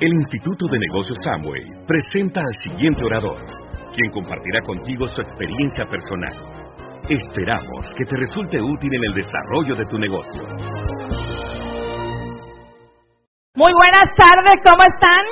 [0.00, 3.42] El Instituto de Negocios Samway presenta al siguiente orador,
[3.94, 6.32] quien compartirá contigo su experiencia personal.
[7.08, 10.42] Esperamos que te resulte útil en el desarrollo de tu negocio.
[13.54, 15.24] Muy buenas tardes, ¿cómo están?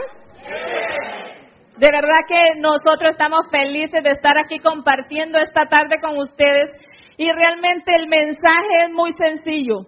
[1.79, 6.73] De verdad que nosotros estamos felices de estar aquí compartiendo esta tarde con ustedes
[7.16, 9.87] y realmente el mensaje es muy sencillo.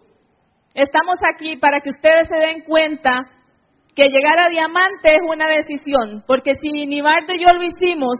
[0.74, 3.22] Estamos aquí para que ustedes se den cuenta
[4.00, 8.16] que llegar a diamante es una decisión, porque si Nibardo y yo lo hicimos,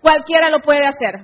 [0.00, 1.20] cualquiera lo puede hacer.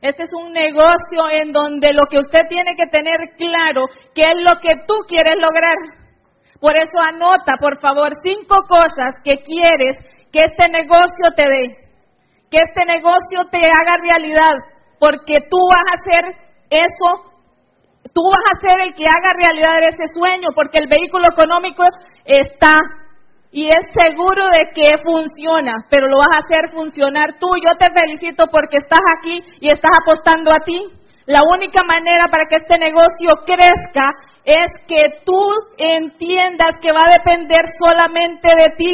[0.00, 4.36] Este es un negocio en donde lo que usted tiene que tener claro, que es
[4.40, 5.76] lo que tú quieres lograr.
[6.60, 9.96] Por eso anota, por favor, cinco cosas que quieres
[10.32, 11.76] que este negocio te dé,
[12.50, 14.54] que este negocio te haga realidad,
[14.98, 16.24] porque tú vas a hacer
[16.70, 17.36] eso,
[18.14, 21.84] tú vas a ser el que haga realidad ese sueño, porque el vehículo económico
[22.24, 22.76] está
[23.56, 27.48] y es seguro de que funciona, pero lo vas a hacer funcionar tú.
[27.56, 30.76] Yo te felicito porque estás aquí y estás apostando a ti.
[31.24, 34.12] La única manera para que este negocio crezca
[34.44, 35.40] es que tú
[35.78, 38.92] entiendas que va a depender solamente de ti,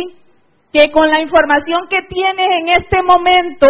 [0.72, 3.66] que con la información que tienes en este momento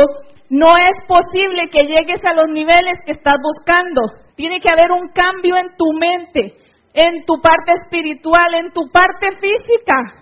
[0.50, 4.02] no es posible que llegues a los niveles que estás buscando.
[4.36, 6.52] Tiene que haber un cambio en tu mente,
[6.92, 10.21] en tu parte espiritual, en tu parte física.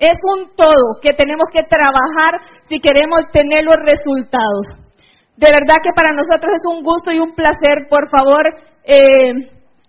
[0.00, 4.64] Es un todo que tenemos que trabajar si queremos tener los resultados.
[5.36, 7.84] De verdad que para nosotros es un gusto y un placer.
[7.90, 8.48] Por favor,
[8.84, 9.32] eh,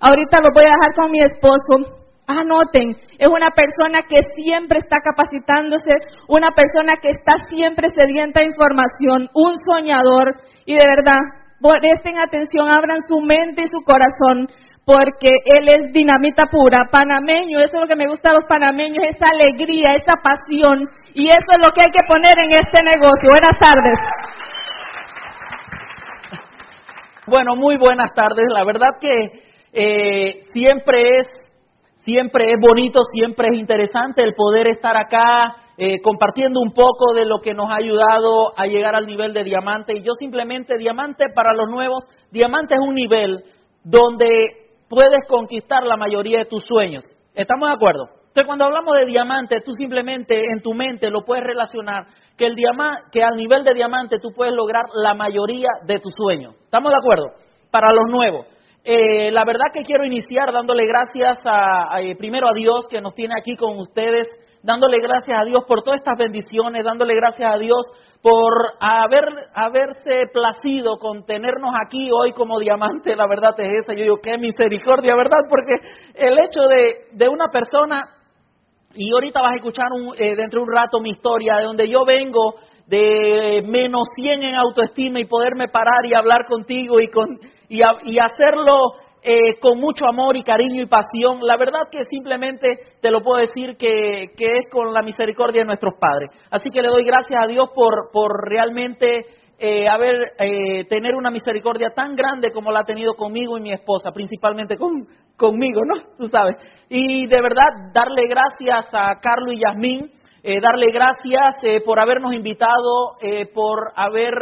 [0.01, 2.03] ahorita lo voy a dejar con mi esposo.
[2.27, 5.91] Anoten, es una persona que siempre está capacitándose,
[6.27, 10.35] una persona que está siempre sedienta a información, un soñador.
[10.65, 11.19] Y de verdad,
[11.79, 14.47] presten atención, abran su mente y su corazón
[14.91, 19.05] porque él es dinamita pura, panameño, eso es lo que me gusta de los panameños,
[19.07, 23.29] esa alegría, esa pasión, y eso es lo que hay que poner en este negocio.
[23.31, 23.93] Buenas tardes.
[27.25, 28.45] Bueno, muy buenas tardes.
[28.49, 29.15] La verdad que
[29.71, 31.27] eh, siempre es
[32.03, 37.25] siempre es bonito, siempre es interesante el poder estar acá eh, compartiendo un poco de
[37.25, 39.93] lo que nos ha ayudado a llegar al nivel de diamante.
[39.97, 43.43] Y yo simplemente, diamante para los nuevos, diamante es un nivel
[43.83, 44.60] donde
[44.91, 47.05] puedes conquistar la mayoría de tus sueños.
[47.33, 48.03] ¿Estamos de acuerdo?
[48.27, 52.07] Entonces, cuando hablamos de diamante, tú simplemente en tu mente lo puedes relacionar
[52.37, 52.55] que, el
[53.11, 56.55] que al nivel de diamante tú puedes lograr la mayoría de tus sueños.
[56.63, 57.25] ¿Estamos de acuerdo?
[57.71, 58.47] Para los nuevos.
[58.83, 63.13] Eh, la verdad que quiero iniciar dándole gracias a, eh, primero a Dios que nos
[63.15, 64.27] tiene aquí con ustedes,
[64.61, 67.81] dándole gracias a Dios por todas estas bendiciones, dándole gracias a Dios
[68.21, 73.93] por haber, haberse placido con tenernos aquí hoy como diamante, la verdad es esa.
[73.95, 75.41] Yo digo, qué misericordia, ¿verdad?
[75.49, 75.73] Porque
[76.13, 77.99] el hecho de, de una persona,
[78.93, 81.87] y ahorita vas a escuchar un, eh, dentro de un rato mi historia, de donde
[81.87, 82.55] yo vengo
[82.85, 87.39] de menos 100 en autoestima y poderme parar y hablar contigo y, con,
[87.69, 88.75] y, y hacerlo
[89.23, 91.41] eh, con mucho amor y cariño y pasión.
[91.41, 92.67] La verdad que simplemente
[92.99, 96.31] te lo puedo decir que, es con la misericordia de nuestros padres.
[96.49, 99.19] Así que le doy gracias a Dios por, por realmente
[99.59, 103.71] eh, haber, eh, tener una misericordia tan grande como la ha tenido conmigo y mi
[103.71, 105.05] esposa, principalmente con,
[105.37, 106.01] conmigo, ¿no?
[106.17, 106.55] Tú sabes.
[106.89, 110.11] Y de verdad, darle gracias a Carlos y Yasmín,
[110.43, 113.17] darle gracias por habernos invitado,
[113.53, 114.33] por haber,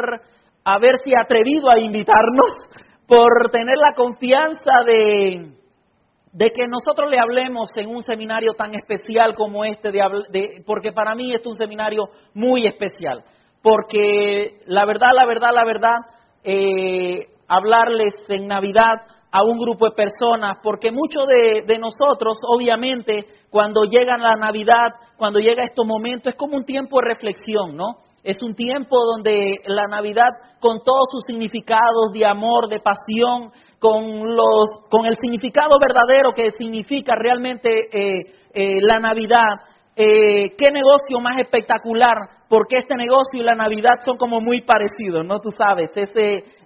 [0.63, 5.51] haberse atrevido a invitarnos por tener la confianza de,
[6.31, 11.15] de que nosotros le hablemos en un seminario tan especial como este, de, porque para
[11.15, 12.03] mí es un seminario
[12.35, 13.23] muy especial,
[13.63, 15.97] porque la verdad, la verdad, la verdad,
[16.43, 23.25] eh, hablarles en Navidad a un grupo de personas, porque muchos de, de, nosotros, obviamente,
[23.49, 28.08] cuando llega la Navidad, cuando llega estos momentos, es como un tiempo de reflexión, ¿no?
[28.23, 34.35] Es un tiempo donde la Navidad, con todos sus significados de amor, de pasión, con,
[34.35, 39.55] los, con el significado verdadero que significa realmente eh, eh, la Navidad,
[39.95, 42.17] eh, qué negocio más espectacular,
[42.49, 45.39] porque este negocio y la Navidad son como muy parecidos, ¿no?
[45.39, 46.13] Tú sabes, es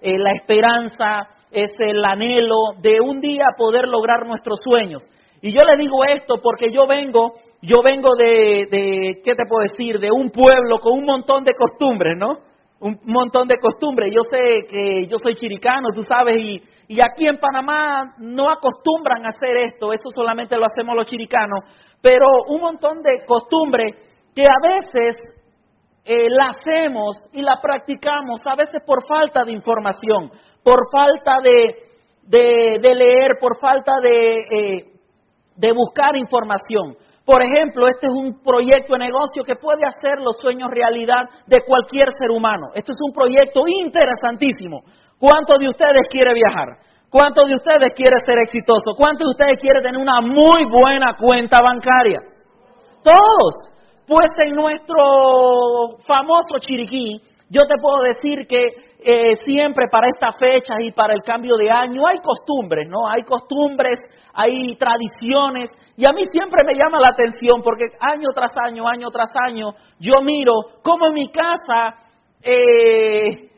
[0.02, 5.04] la esperanza, es el anhelo de un día poder lograr nuestros sueños.
[5.42, 9.63] Y yo le digo esto porque yo vengo yo vengo de, de, ¿qué te puedo
[9.63, 9.98] decir?
[9.98, 12.39] De un pueblo con un montón de costumbres, ¿no?
[12.81, 14.12] Un montón de costumbres.
[14.13, 16.62] Yo sé que yo soy chiricano, tú sabes, y,
[17.00, 21.62] aquí en Panamá no acostumbran a hacer esto, eso solamente lo hacemos los chiricanos,
[22.01, 23.94] pero un montón de costumbres
[24.36, 25.15] que a veces
[26.04, 30.30] eh, la hacemos y la practicamos, a veces por falta de información,
[30.62, 34.86] por falta de, de, leer, por falta de, eh,
[35.56, 36.98] de buscar información.
[37.25, 41.64] Por ejemplo, este es un proyecto de negocio que puede hacer los sueños realidad de
[41.66, 42.68] cualquier ser humano.
[42.75, 44.81] Este es un proyecto interesantísimo.
[45.18, 46.84] ¿Cuántos de ustedes quiere viajar?
[47.10, 48.92] ¿Cuántos de ustedes quiere ser exitoso?
[48.98, 52.20] ¿Cuántos de ustedes quiere tener una muy buena cuenta bancaria?
[53.02, 53.72] Todos.
[54.06, 55.00] Pues en nuestro
[56.06, 58.60] famoso Chiriquí, yo te puedo decir que
[59.00, 63.08] eh, siempre para estas fechas y para el cambio de año hay costumbres, ¿no?
[63.08, 64.00] Hay costumbres,
[64.34, 69.10] hay tradiciones y a mí siempre me llama la atención porque año tras año, año
[69.12, 69.69] tras año,
[70.00, 70.54] yo miro
[70.84, 71.95] cómo en mi casa
[72.42, 73.51] eh,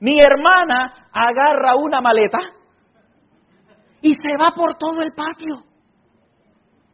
[0.00, 2.38] mi hermana agarra una maleta
[4.00, 5.64] y se va por todo el patio.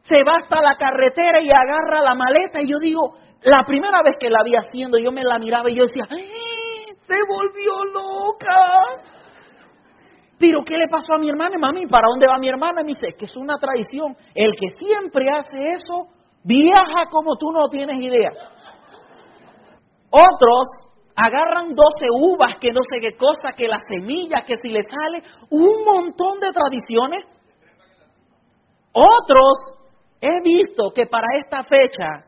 [0.02, 4.16] Se va hasta la carretera y agarra la maleta y yo digo, la primera vez
[4.20, 9.13] que la vi haciendo, yo me la miraba y yo decía, se volvió loca.
[10.38, 11.56] Pero ¿qué le pasó a mi hermana?
[11.58, 12.82] Mami, ¿para dónde va mi hermana?
[12.82, 14.16] Me dice, que es una tradición.
[14.34, 16.08] El que siempre hace eso,
[16.42, 18.30] viaja como tú no tienes idea.
[20.10, 20.68] Otros
[21.16, 25.22] agarran 12 uvas, que no sé qué cosa, que las semillas, que si le sale,
[25.50, 27.24] un montón de tradiciones.
[28.92, 29.84] Otros
[30.20, 32.24] he visto que para esta fecha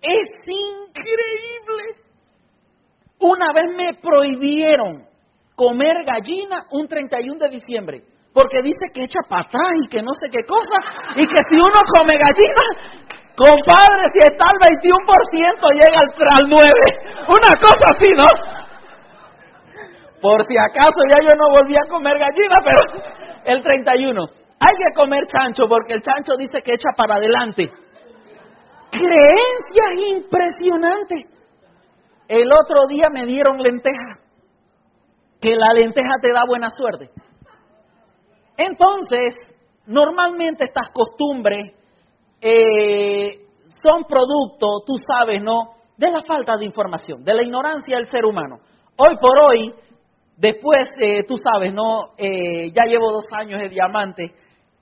[0.00, 2.02] es increíble.
[3.20, 5.06] Una vez me prohibieron
[5.56, 10.30] comer gallina un 31 de diciembre, porque dice que echa atrás y que no sé
[10.30, 10.76] qué cosa,
[11.16, 13.02] y que si uno come gallina,
[13.34, 16.68] compadre, si está al 21% llega al, al 9.
[17.28, 18.28] Una cosa así, ¿no?
[20.20, 22.80] Por si acaso ya yo no volví a comer gallina, pero
[23.44, 24.26] el 31.
[24.58, 27.70] Hay que comer chancho porque el chancho dice que echa para adelante.
[28.90, 31.24] Creencias impresionantes.
[32.28, 34.18] El otro día me dieron lenteja,
[35.40, 37.10] que la lenteja te da buena suerte.
[38.56, 39.34] Entonces,
[39.86, 41.74] normalmente estas costumbres
[42.40, 43.46] eh,
[43.82, 45.76] son producto, tú sabes, ¿no?
[45.96, 48.58] De la falta de información, de la ignorancia del ser humano.
[48.96, 49.74] Hoy por hoy,
[50.36, 52.14] después, eh, tú sabes, ¿no?
[52.16, 54.34] Eh, ya llevo dos años de diamante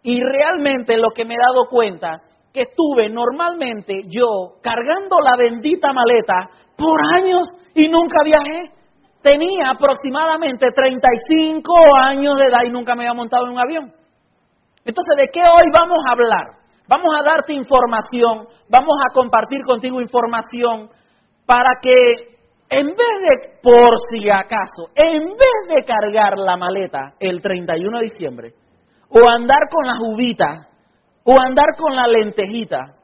[0.02, 2.22] y realmente lo que me he dado cuenta
[2.52, 7.42] que estuve normalmente yo cargando la bendita maleta por años
[7.74, 8.72] y nunca viajé.
[9.24, 13.92] Tenía aproximadamente 35 años de edad y nunca me había montado en un avión.
[14.84, 16.58] Entonces, ¿de qué hoy vamos a hablar?
[16.86, 20.90] Vamos a darte información, vamos a compartir contigo información
[21.46, 22.36] para que
[22.68, 28.04] en vez de, por si acaso, en vez de cargar la maleta el 31 de
[28.04, 28.52] diciembre,
[29.08, 30.68] o andar con la uvita,
[31.24, 32.96] o andar con la lentejita,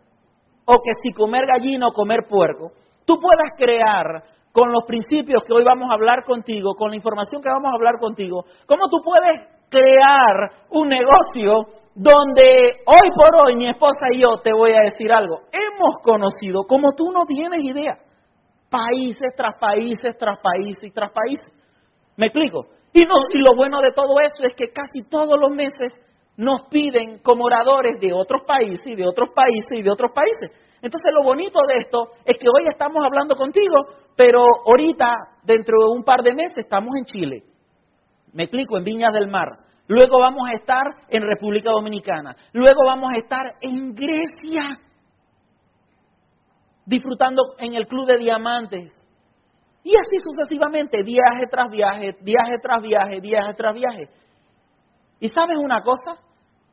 [0.67, 2.73] o que si comer gallina o comer puerco,
[3.07, 7.43] tú puedas crear con los principios que hoy vamos a hablar contigo, con la información
[7.43, 13.57] que vamos a hablar contigo, cómo tú puedes crear un negocio donde hoy por hoy
[13.57, 17.61] mi esposa y yo te voy a decir algo, hemos conocido, como tú no tienes
[17.63, 17.99] idea,
[18.69, 21.49] países tras países, tras países tras países.
[22.17, 22.67] ¿Me explico?
[22.93, 25.95] Y, y lo bueno de todo eso es que casi todos los meses
[26.37, 30.51] nos piden como oradores de otros países y de otros países y de otros países.
[30.83, 33.77] Entonces lo bonito de esto es que hoy estamos hablando contigo,
[34.17, 35.07] pero ahorita,
[35.45, 37.43] dentro de un par de meses, estamos en Chile.
[38.33, 39.49] Me explico, en Viñas del Mar.
[39.89, 42.37] Luego vamos a estar en República Dominicana.
[42.53, 44.79] Luego vamos a estar en Grecia,
[46.87, 48.93] disfrutando en el Club de Diamantes.
[49.83, 54.09] Y así sucesivamente, viaje tras viaje, viaje tras viaje, viaje tras viaje.
[55.19, 56.19] ¿Y sabes una cosa?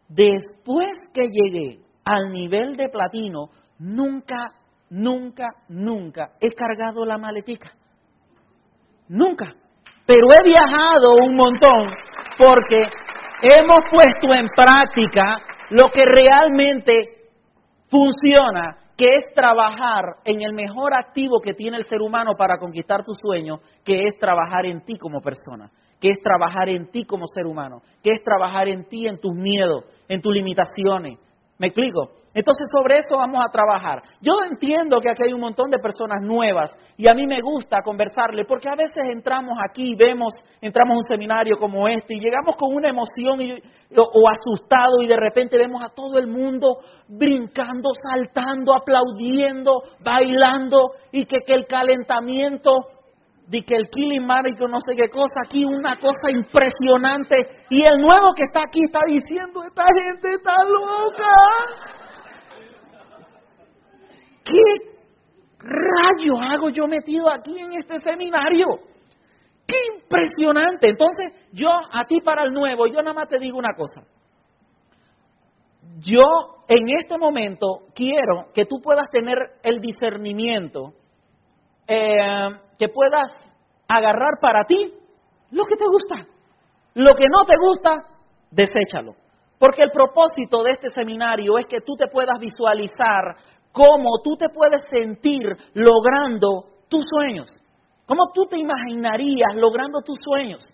[0.07, 4.45] Después que llegué al nivel de platino, nunca,
[4.89, 7.71] nunca, nunca he cargado la maletica.
[9.07, 9.53] Nunca.
[10.05, 11.91] Pero he viajado un montón
[12.37, 12.87] porque
[13.41, 15.39] hemos puesto en práctica
[15.71, 16.93] lo que realmente
[17.89, 23.03] funciona que es trabajar en el mejor activo que tiene el ser humano para conquistar
[23.03, 25.69] tu sueño, que es trabajar en ti como persona,
[26.01, 29.35] que es trabajar en ti como ser humano, que es trabajar en ti, en tus
[29.35, 31.19] miedos, en tus limitaciones.
[31.59, 32.11] ¿Me explico?
[32.37, 34.03] Entonces sobre eso vamos a trabajar.
[34.21, 37.81] Yo entiendo que aquí hay un montón de personas nuevas y a mí me gusta
[37.83, 42.55] conversarle porque a veces entramos aquí, vemos, entramos a un seminario como este y llegamos
[42.55, 46.77] con una emoción o, o, asustado y de repente vemos a todo el mundo
[47.07, 52.69] brincando, saltando, aplaudiendo, bailando y que, el calentamiento,
[53.47, 57.97] de que el y que no sé qué cosa, aquí una cosa impresionante y el
[57.97, 61.96] nuevo que está aquí está diciendo, esta gente está loca.
[64.47, 64.97] ¿Qué
[65.59, 68.67] rayos hago yo metido aquí en este seminario?
[69.67, 70.89] ¡Qué impresionante!
[70.89, 74.01] Entonces, yo a ti para el nuevo, yo nada más te digo una cosa.
[75.99, 76.23] Yo
[76.67, 80.93] en este momento quiero que tú puedas tener el discernimiento,
[81.87, 83.33] eh, que puedas
[83.87, 84.93] agarrar para ti
[85.51, 86.27] lo que te gusta.
[86.93, 87.95] Lo que no te gusta,
[88.51, 89.15] deséchalo.
[89.59, 93.35] Porque el propósito de este seminario es que tú te puedas visualizar
[93.77, 97.47] cómo tú te puedes sentir logrando tus sueños.
[98.07, 100.67] ¿Cómo tú te imaginarías logrando tus sueños?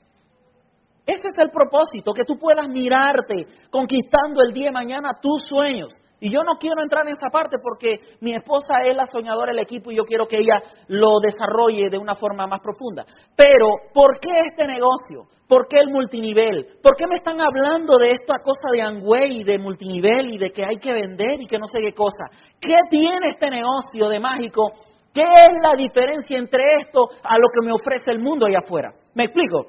[1.05, 5.93] Ese es el propósito, que tú puedas mirarte conquistando el día de mañana tus sueños.
[6.21, 9.63] Y yo no quiero entrar en esa parte porque mi esposa es la soñadora del
[9.63, 13.05] equipo y yo quiero que ella lo desarrolle de una forma más profunda.
[13.35, 15.27] Pero, ¿por qué este negocio?
[15.53, 16.65] ¿Por qué el multinivel?
[16.81, 20.63] ¿Por qué me están hablando de esta cosa de Angway, de multinivel y de que
[20.67, 22.25] hay que vender y que no sé qué cosa?
[22.59, 24.71] ¿Qué tiene este negocio de mágico?
[25.13, 28.95] ¿Qué es la diferencia entre esto a lo que me ofrece el mundo allá afuera?
[29.13, 29.67] ¿Me explico?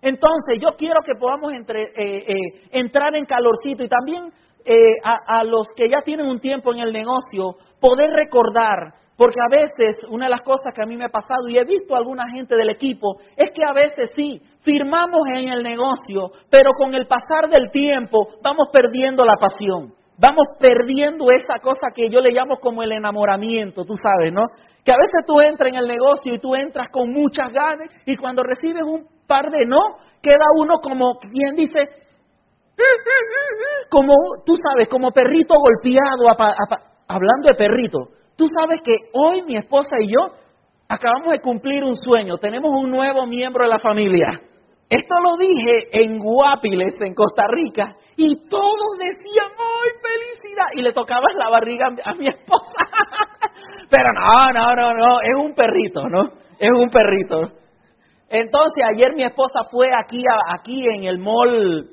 [0.00, 2.34] Entonces, yo quiero que podamos eh, eh,
[2.70, 4.32] entrar en calorcito y también
[4.64, 9.50] eh, a los que ya tienen un tiempo en el negocio, poder recordar, porque a
[9.50, 11.98] veces una de las cosas que a mí me ha pasado y he visto a
[11.98, 16.94] alguna gente del equipo es que a veces sí, firmamos en el negocio, pero con
[16.94, 19.94] el pasar del tiempo vamos perdiendo la pasión.
[20.18, 24.42] Vamos perdiendo esa cosa que yo le llamo como el enamoramiento, tú sabes, ¿no?
[24.84, 28.16] Que a veces tú entras en el negocio y tú entras con muchas ganas y
[28.16, 29.80] cuando recibes un par de no,
[30.22, 31.88] queda uno como quien dice,
[33.90, 34.12] como
[34.44, 36.28] tú sabes, como perrito golpeado,
[37.08, 37.98] hablando de perrito.
[38.36, 40.34] Tú sabes que hoy mi esposa y yo
[40.88, 44.40] acabamos de cumplir un sueño, tenemos un nuevo miembro de la familia.
[44.92, 50.66] Esto lo dije en Guapiles, en Costa Rica, y todos decían, ¡ay, felicidad!
[50.74, 52.84] Y le tocaba la barriga a mi esposa.
[53.90, 56.24] Pero no, no, no, no, es un perrito, ¿no?
[56.58, 57.56] Es un perrito.
[58.28, 60.22] Entonces, ayer mi esposa fue aquí,
[60.58, 61.88] aquí en el mall,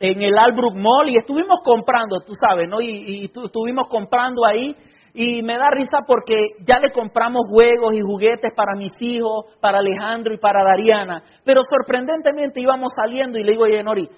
[0.00, 2.80] en el Albrook Mall, y estuvimos comprando, tú sabes, ¿no?
[2.80, 4.74] Y, y estuvimos comprando ahí,
[5.20, 9.78] y me da risa porque ya le compramos juegos y juguetes para mis hijos, para
[9.78, 11.24] Alejandro y para Dariana.
[11.44, 14.08] Pero sorprendentemente íbamos saliendo y le digo, oye, Nori,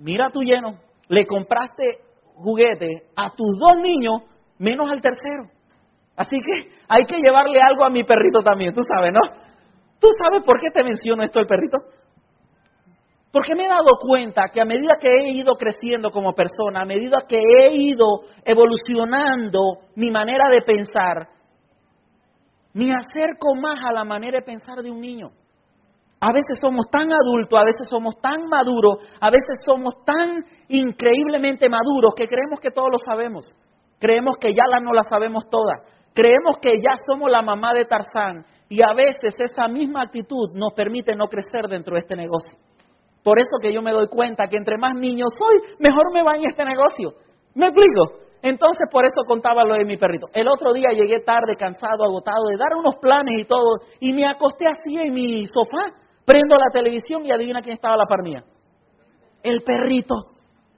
[0.00, 2.00] mira tú lleno, le compraste
[2.34, 4.22] juguetes a tus dos niños
[4.58, 5.44] menos al tercero.
[6.16, 9.20] Así que hay que llevarle algo a mi perrito también, tú sabes, ¿no?
[10.00, 11.78] ¿Tú sabes por qué te menciono esto el perrito?
[13.32, 16.84] Porque me he dado cuenta que a medida que he ido creciendo como persona, a
[16.84, 18.04] medida que he ido
[18.44, 19.60] evolucionando
[19.96, 21.28] mi manera de pensar,
[22.74, 25.30] me acerco más a la manera de pensar de un niño.
[26.20, 31.70] A veces somos tan adultos, a veces somos tan maduros, a veces somos tan increíblemente
[31.70, 33.46] maduros que creemos que todo lo sabemos.
[33.98, 35.80] Creemos que ya no la sabemos todas.
[36.14, 40.74] Creemos que ya somos la mamá de Tarzán y a veces esa misma actitud nos
[40.74, 42.58] permite no crecer dentro de este negocio.
[43.22, 46.32] Por eso que yo me doy cuenta que entre más niños soy, mejor me va
[46.36, 47.14] en este negocio.
[47.54, 48.22] ¿Me explico?
[48.42, 50.26] Entonces por eso contaba lo de mi perrito.
[50.32, 54.26] El otro día llegué tarde, cansado, agotado de dar unos planes y todo, y me
[54.26, 58.22] acosté así en mi sofá, prendo la televisión y adivina quién estaba a la par
[58.22, 58.42] mía.
[59.42, 60.14] El perrito.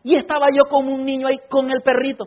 [0.03, 2.27] Y estaba yo como un niño ahí con el perrito.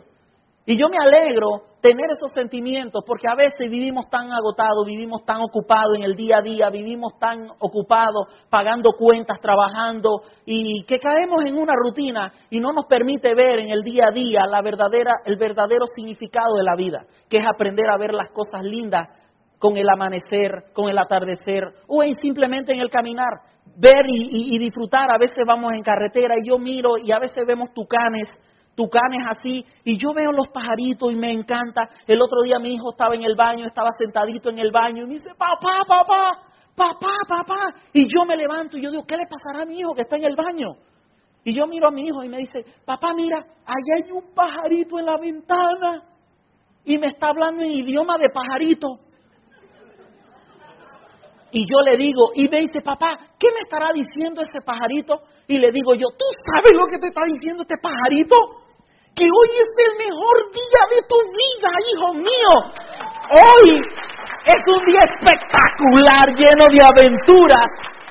[0.70, 5.38] Y yo me alegro tener esos sentimientos porque a veces vivimos tan agotados, vivimos tan
[5.40, 11.40] ocupados en el día a día, vivimos tan ocupados pagando cuentas, trabajando y que caemos
[11.46, 15.12] en una rutina y no nos permite ver en el día a día la verdadera,
[15.24, 19.08] el verdadero significado de la vida, que es aprender a ver las cosas lindas
[19.58, 23.40] con el amanecer, con el atardecer o en simplemente en el caminar,
[23.74, 25.10] ver y, y disfrutar.
[25.10, 28.28] A veces vamos en carretera y yo miro y a veces vemos tucanes
[28.78, 31.82] tucanes así, y yo veo los pajaritos y me encanta.
[32.06, 35.06] El otro día mi hijo estaba en el baño, estaba sentadito en el baño y
[35.08, 36.44] me dice, papá, papá,
[36.76, 37.74] papá, papá.
[37.92, 40.16] Y yo me levanto y yo digo, ¿qué le pasará a mi hijo que está
[40.16, 40.68] en el baño?
[41.42, 45.00] Y yo miro a mi hijo y me dice, papá, mira, allá hay un pajarito
[45.00, 46.04] en la ventana.
[46.84, 48.86] Y me está hablando en idioma de pajarito.
[51.50, 55.20] Y yo le digo, y me dice, papá, ¿qué me estará diciendo ese pajarito?
[55.48, 58.36] Y le digo yo, ¿tú sabes lo que te está diciendo este pajarito?
[59.18, 62.54] Que hoy es el mejor día de tu vida, hijo mío.
[63.34, 63.82] Hoy
[64.46, 67.68] es un día espectacular, lleno de aventuras.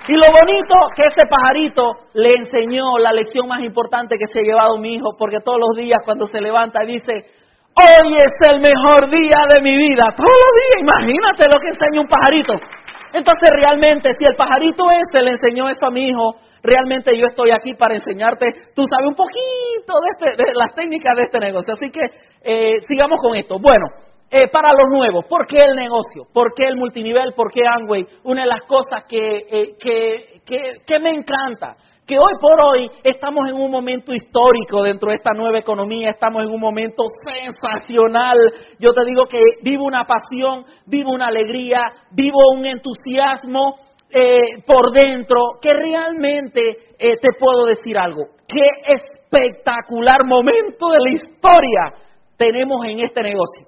[0.10, 4.44] Y lo bonito que ese pajarito le enseñó la lección más importante que se ha
[4.44, 7.32] llevado mi hijo, porque todos los días cuando se levanta dice,
[7.76, 10.12] hoy es el mejor día de mi vida.
[10.16, 12.54] Todos los días, imagínate lo que enseña un pajarito.
[13.14, 17.52] Entonces realmente, si el pajarito ese le enseñó eso a mi hijo, realmente yo estoy
[17.52, 18.46] aquí para enseñarte,
[18.76, 21.74] tú sabes un poquito de, este, de las técnicas de este negocio.
[21.74, 22.02] Así que
[22.44, 23.58] eh, sigamos con esto.
[23.60, 23.86] Bueno,
[24.30, 26.24] eh, para los nuevos, ¿por qué el negocio?
[26.34, 27.34] ¿Por qué el multinivel?
[27.34, 28.06] ¿Por qué Amway?
[28.24, 32.90] Una de las cosas que, eh, que, que, que me encanta, que hoy por hoy
[33.04, 38.38] estamos en un momento histórico dentro de esta nueva economía, estamos en un momento sensacional.
[38.80, 43.76] Yo te digo que vivo una pasión, vivo una alegría, vivo un entusiasmo
[44.10, 46.62] eh, por dentro, que realmente
[46.98, 48.24] eh, te puedo decir algo.
[48.48, 53.68] Qué espectacular momento de la historia tenemos en este negocio.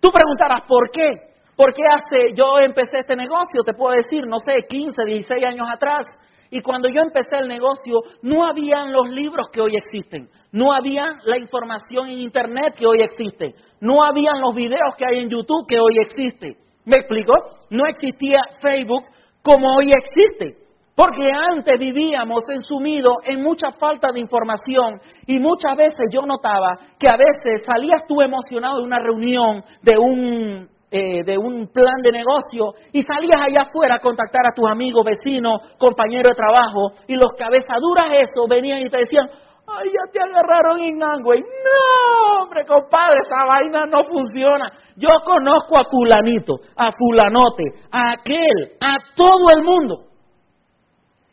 [0.00, 1.28] Tú preguntarás, ¿por qué?
[1.56, 6.06] Porque hace, yo empecé este negocio, te puedo decir, no sé, 15, 16 años atrás,
[6.50, 11.04] y cuando yo empecé el negocio, no habían los libros que hoy existen, no había
[11.24, 15.66] la información en Internet que hoy existe, no habían los videos que hay en YouTube
[15.68, 16.56] que hoy existe.
[16.84, 17.34] ¿Me explico?
[17.70, 19.04] No existía Facebook
[19.48, 20.68] como hoy existe.
[20.94, 27.06] Porque antes vivíamos ensumidos en mucha falta de información y muchas veces yo notaba que
[27.08, 32.10] a veces salías tú emocionado de una reunión, de un, eh, de un plan de
[32.10, 37.14] negocio y salías allá afuera a contactar a tus amigos, vecinos, compañeros de trabajo y
[37.14, 39.30] los cabezaduras eso venían y te decían,
[39.78, 41.40] ay, ya te agarraron en Angway.
[41.40, 44.70] No, hombre, compadre, esa vaina no funciona.
[44.96, 50.08] Yo conozco a fulanito, a fulanote, a aquel, a todo el mundo.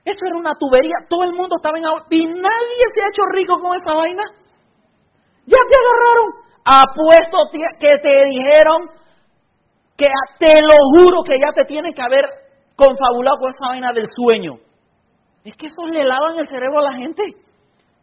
[0.06, 3.58] Eso era una tubería, todo el mundo estaba en y nadie se ha hecho rico
[3.60, 4.24] con esa vaina.
[5.48, 6.46] Ya te agarraron.
[6.68, 7.38] Apuesto
[7.80, 8.90] que te dijeron
[9.98, 10.08] que
[10.40, 12.25] te lo juro que ya te tienen que haber
[12.75, 14.58] confabulado con esa vaina del sueño.
[15.44, 17.24] Es que eso le lavan el cerebro a la gente.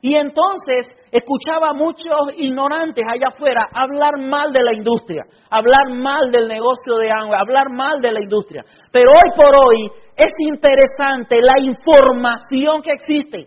[0.04, 6.28] Y entonces escuchaba a muchos ignorantes allá afuera hablar mal de la industria, hablar mal
[6.32, 8.64] del negocio de agua, hablar mal de la industria.
[8.90, 13.46] Pero hoy por hoy es interesante la información que existe.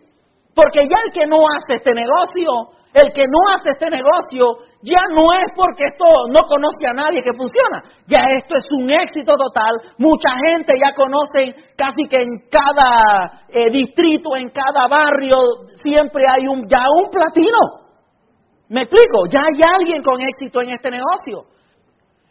[0.55, 5.01] Porque ya el que no hace este negocio, el que no hace este negocio, ya
[5.09, 7.81] no es porque esto no conoce a nadie que funciona.
[8.05, 9.73] Ya esto es un éxito total.
[9.97, 15.37] Mucha gente ya conoce casi que en cada eh, distrito, en cada barrio,
[15.81, 17.57] siempre hay un, ya un platino.
[18.69, 19.25] ¿Me explico?
[19.27, 21.49] Ya hay alguien con éxito en este negocio.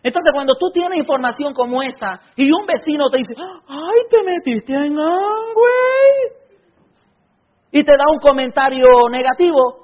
[0.04, 3.34] Entonces, cuando tú tienes información como esa y un vecino te dice,
[3.66, 6.44] ay, te metiste en Amway,
[7.72, 9.83] y te da un comentario negativo,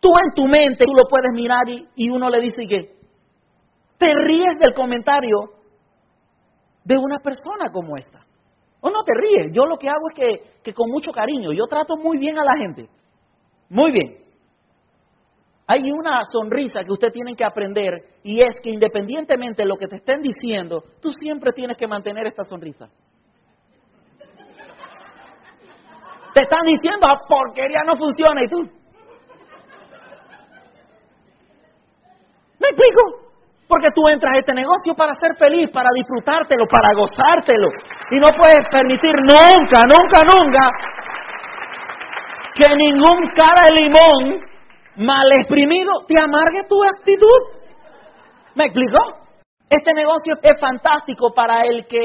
[0.00, 2.96] Tú en tu mente, tú lo puedes mirar y, uno le dice que
[3.98, 5.36] te ríes del comentario
[6.84, 8.24] de una persona como esta.
[8.80, 11.66] O no te ríes, yo lo que hago es que, que con mucho cariño, yo
[11.66, 12.88] trato muy bien a la gente.
[13.68, 14.28] Muy bien.
[15.66, 19.86] Hay una sonrisa que usted tiene que aprender y es que independientemente de lo que
[19.86, 22.88] te estén diciendo, tú siempre tienes que mantener esta sonrisa.
[26.32, 28.77] Te están diciendo, ah, porquería no funciona y tú,
[32.60, 33.28] ¿Me explico?
[33.68, 37.68] Porque tú entras a este negocio para ser feliz, para disfrutártelo, para gozártelo.
[38.10, 40.70] Y no puedes permitir nunca, nunca, nunca
[42.58, 44.42] que ningún cara de limón
[44.96, 47.60] mal exprimido te amargue tu actitud.
[48.56, 48.98] ¿Me explico?
[49.70, 52.04] Este negocio es fantástico para el que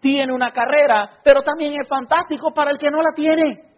[0.00, 3.70] tiene una carrera, pero también es fantástico para el que no la tiene.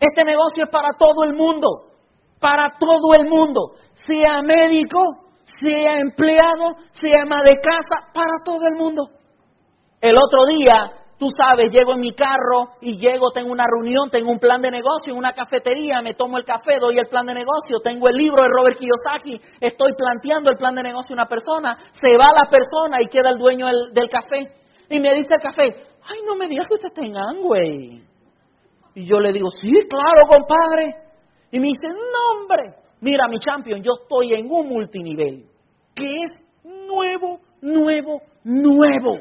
[0.00, 1.93] Este negocio es para todo el mundo,
[2.44, 3.72] para todo el mundo
[4.06, 5.00] sea médico,
[5.58, 9.08] sea empleado, sea ama de casa, para todo el mundo.
[9.98, 14.30] El otro día, tú sabes, llego en mi carro y llego, tengo una reunión, tengo
[14.30, 17.32] un plan de negocio en una cafetería, me tomo el café, doy el plan de
[17.32, 21.28] negocio, tengo el libro de Robert Kiyosaki, estoy planteando el plan de negocio a una
[21.28, 24.52] persona, se va la persona y queda el dueño del, café.
[24.90, 28.04] Y me dice el café, ay, no me digas que usted está en Angway.
[28.96, 31.03] Y yo le digo, sí, claro, compadre.
[31.54, 35.44] Y me dice, no, hombre, Mira, mi champion, yo estoy en un multinivel
[35.94, 36.32] que es
[36.64, 39.18] nuevo, nuevo, nuevo.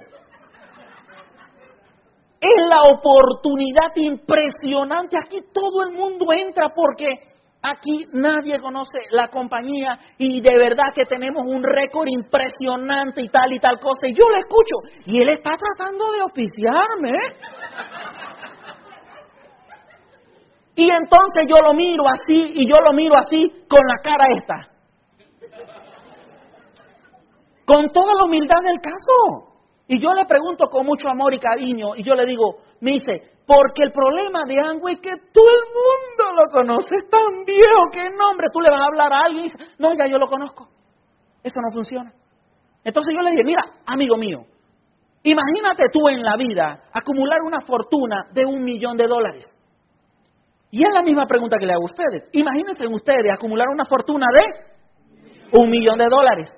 [2.40, 5.18] Es la oportunidad impresionante.
[5.22, 7.10] Aquí todo el mundo entra porque
[7.62, 13.52] aquí nadie conoce la compañía y de verdad que tenemos un récord impresionante y tal
[13.52, 14.08] y tal cosa.
[14.08, 14.76] Y yo le escucho
[15.08, 17.12] y él está tratando de oficiarme.
[20.76, 24.70] Y entonces yo lo miro así y yo lo miro así con la cara esta.
[27.66, 29.54] Con toda la humildad del caso.
[29.88, 33.34] Y yo le pregunto con mucho amor y cariño y yo le digo, me dice,
[33.46, 37.92] porque el problema de Ango es que todo el mundo lo conoce, es tan viejo,
[37.92, 40.70] qué nombre, tú le vas a hablar a alguien y no, ya yo lo conozco.
[41.44, 42.14] Eso no funciona.
[42.84, 44.46] Entonces yo le dije, mira, amigo mío,
[45.24, 49.46] imagínate tú en la vida acumular una fortuna de un millón de dólares.
[50.74, 52.28] Y es la misma pregunta que le hago a ustedes.
[52.32, 56.50] Imagínense ustedes acumular una fortuna de un millón de dólares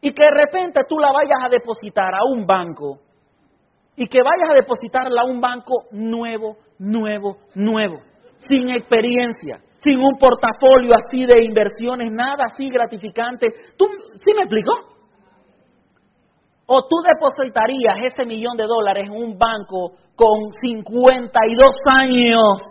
[0.00, 3.00] y que de repente tú la vayas a depositar a un banco
[3.96, 8.00] y que vayas a depositarla a un banco nuevo, nuevo, nuevo,
[8.48, 13.46] sin experiencia, sin un portafolio así de inversiones, nada así gratificante.
[13.76, 13.84] ¿Tú,
[14.24, 14.72] ¿Sí me explicó?
[16.64, 22.62] ¿O tú depositarías ese millón de dólares en un banco con 52 años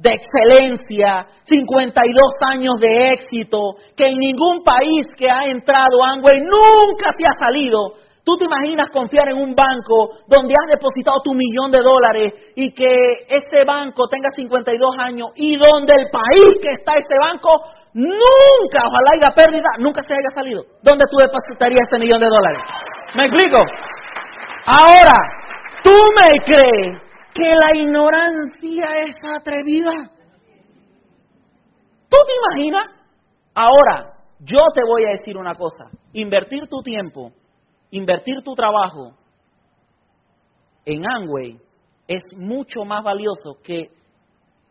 [0.00, 7.12] de excelencia, 52 años de éxito, que en ningún país que ha entrado Amway nunca
[7.12, 8.00] te ha salido.
[8.24, 12.72] ¿Tú te imaginas confiar en un banco donde has depositado tu millón de dólares y
[12.72, 12.88] que
[13.28, 17.50] ese banco tenga 52 años y donde el país que está ese banco
[17.92, 20.62] nunca, ojalá haya pérdida, nunca se haya salido?
[20.82, 22.60] ¿Dónde tú depositarías ese millón de dólares?
[23.16, 23.58] ¿Me explico?
[24.64, 25.16] Ahora,
[25.82, 27.09] ¿tú me crees
[27.40, 30.10] que la ignorancia es atrevida.
[32.08, 32.86] ¿Tú te imaginas?
[33.54, 35.90] Ahora, yo te voy a decir una cosa.
[36.12, 37.32] Invertir tu tiempo,
[37.90, 39.14] invertir tu trabajo
[40.84, 41.58] en Amway
[42.08, 43.90] es mucho más valioso que,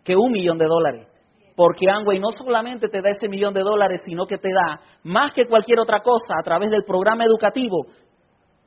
[0.04, 1.08] que un millón de dólares.
[1.56, 5.34] Porque Amway no solamente te da ese millón de dólares, sino que te da más
[5.34, 7.88] que cualquier otra cosa a través del programa educativo,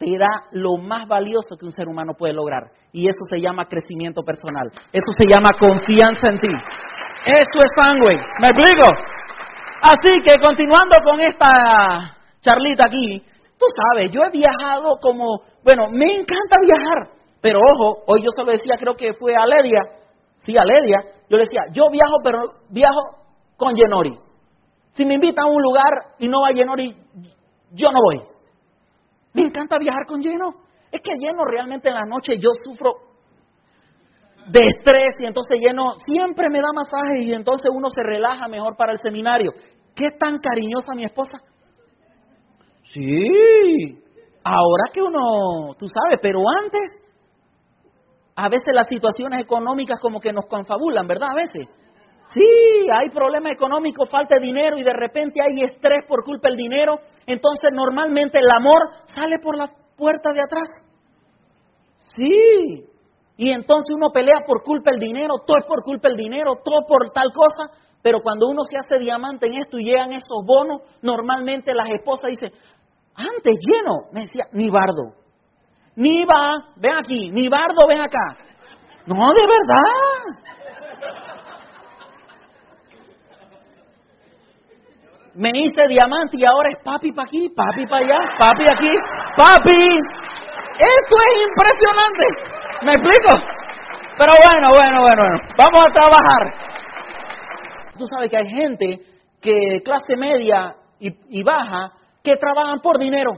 [0.03, 2.65] te da lo más valioso que un ser humano puede lograr.
[2.93, 4.69] Y eso se llama crecimiento personal.
[4.93, 6.49] Eso se llama confianza en ti.
[7.25, 8.17] Eso es sangre.
[8.41, 8.89] ¿Me explico?
[9.83, 13.23] Así que continuando con esta charlita aquí,
[13.59, 17.09] tú sabes, yo he viajado como, bueno, me encanta viajar,
[17.41, 19.81] pero ojo, hoy yo se lo decía, creo que fue a Ledia,
[20.37, 22.39] sí, a Ledia, yo le decía, yo viajo, pero
[22.71, 23.01] viajo
[23.57, 24.17] con Yenori.
[24.93, 26.97] Si me invitan a un lugar y no va Yenori,
[27.73, 28.32] yo no voy.
[29.35, 30.55] Me encanta viajar con lleno.
[30.91, 33.13] Es que lleno realmente en la noche yo sufro
[34.49, 38.77] de estrés y entonces lleno siempre me da masaje y entonces uno se relaja mejor
[38.77, 39.53] para el seminario.
[39.95, 41.39] ¿Qué tan cariñosa mi esposa?
[42.93, 44.03] Sí,
[44.45, 47.01] ahora que uno, tú sabes, pero antes,
[48.37, 51.29] a veces las situaciones económicas como que nos confabulan, ¿verdad?
[51.31, 51.69] A veces.
[52.35, 56.57] Sí, hay problemas económicos, falta de dinero y de repente hay estrés por culpa del
[56.57, 56.99] dinero.
[57.27, 58.81] Entonces normalmente el amor
[59.15, 60.69] sale por la puerta de atrás.
[62.17, 62.85] Sí.
[63.37, 66.87] Y entonces uno pelea por culpa del dinero, todo es por culpa del dinero, todo
[66.87, 67.71] por tal cosa.
[68.03, 72.31] Pero cuando uno se hace diamante en esto y llegan esos bonos, normalmente las esposas
[72.31, 72.53] dicen,
[73.15, 75.15] antes lleno, me decía, ni bardo.
[75.97, 78.39] Ni va, ven aquí, ni bardo, ven acá.
[79.07, 80.53] No, de verdad.
[85.35, 88.93] Me hice diamante y ahora es papi para aquí, papi para allá, papi aquí,
[89.37, 89.81] papi.
[90.79, 92.25] Esto es impresionante.
[92.83, 93.33] ¿Me explico?
[94.17, 95.39] Pero bueno, bueno, bueno, bueno.
[95.57, 96.73] Vamos a trabajar.
[97.97, 99.01] Tú sabes que hay gente
[99.41, 101.93] que clase media y, y baja
[102.23, 103.33] que trabajan por dinero.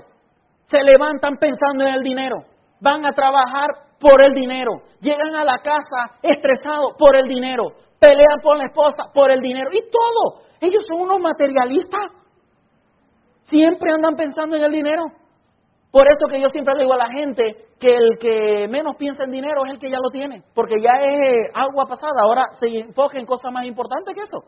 [0.66, 2.44] Se levantan pensando en el dinero.
[2.80, 3.68] Van a trabajar
[4.00, 4.82] por el dinero.
[5.00, 7.64] Llegan a la casa estresados por el dinero.
[8.00, 9.70] Pelean por la esposa por el dinero.
[9.72, 10.43] Y todo.
[10.64, 12.10] Ellos son unos materialistas.
[13.44, 15.02] Siempre andan pensando en el dinero.
[15.90, 19.30] Por eso que yo siempre digo a la gente que el que menos piensa en
[19.30, 23.18] dinero es el que ya lo tiene, porque ya es agua pasada, ahora se enfoca
[23.18, 24.38] en cosas más importantes que eso.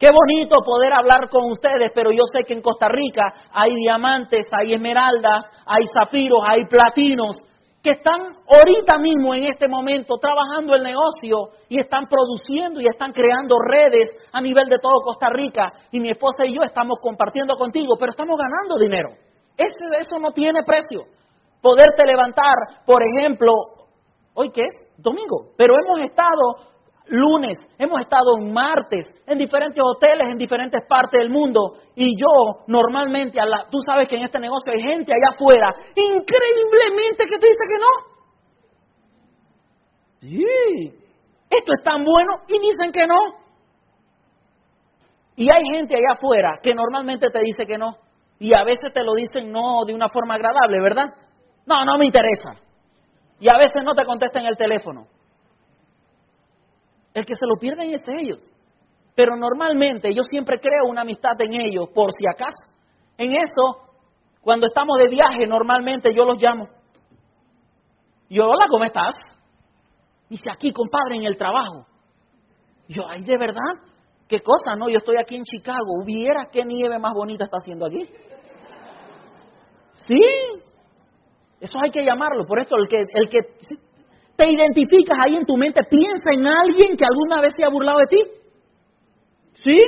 [0.00, 4.46] Qué bonito poder hablar con ustedes, pero yo sé que en Costa Rica hay diamantes,
[4.50, 7.36] hay esmeraldas, hay zafiros, hay platinos,
[7.82, 13.12] que están ahorita mismo en este momento trabajando el negocio y están produciendo y están
[13.12, 17.54] creando redes a nivel de todo Costa Rica y mi esposa y yo estamos compartiendo
[17.54, 19.10] contigo, pero estamos ganando dinero.
[19.56, 21.06] Ese, eso no tiene precio.
[21.60, 23.52] Poderte levantar, por ejemplo,
[24.34, 24.88] hoy qué es?
[24.96, 26.77] Domingo, pero hemos estado
[27.08, 31.78] lunes, hemos estado en martes, en diferentes hoteles, en diferentes partes del mundo.
[31.94, 35.74] Y yo normalmente, a la, tú sabes que en este negocio hay gente allá afuera,
[35.94, 38.08] increíblemente que te dice que no.
[40.20, 40.92] Sí,
[41.50, 43.20] esto es tan bueno y dicen que no.
[45.36, 47.96] Y hay gente allá afuera que normalmente te dice que no.
[48.40, 51.08] Y a veces te lo dicen no de una forma agradable, ¿verdad?
[51.66, 52.54] No, no me interesa.
[53.40, 55.06] Y a veces no te contestan el teléfono.
[57.18, 58.38] El que se lo pierden es ellos.
[59.16, 62.78] Pero normalmente yo siempre creo una amistad en ellos, por si acaso.
[63.16, 63.90] En eso,
[64.40, 66.68] cuando estamos de viaje, normalmente yo los llamo.
[68.30, 69.16] Yo, hola, ¿cómo estás?
[70.28, 71.86] Dice, aquí, compadre, en el trabajo.
[72.86, 73.82] Yo, ay, ¿de verdad?
[74.28, 74.76] ¿Qué cosa?
[74.76, 76.00] No, yo estoy aquí en Chicago.
[76.00, 78.08] ¿Hubiera qué nieve más bonita está haciendo aquí?
[80.06, 80.22] Sí.
[81.58, 82.46] Eso hay que llamarlo.
[82.46, 83.40] Por eso el que, el que
[84.38, 87.98] te identificas ahí en tu mente, piensa en alguien que alguna vez se ha burlado
[87.98, 88.22] de ti.
[89.64, 89.78] ¿Sí?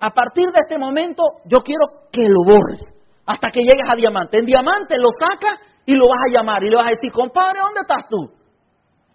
[0.00, 2.80] A partir de este momento, yo quiero que lo borres
[3.26, 4.38] hasta que llegues a diamante.
[4.38, 7.60] En diamante lo saca y lo vas a llamar y le vas a decir, compadre,
[7.60, 8.32] ¿dónde estás tú?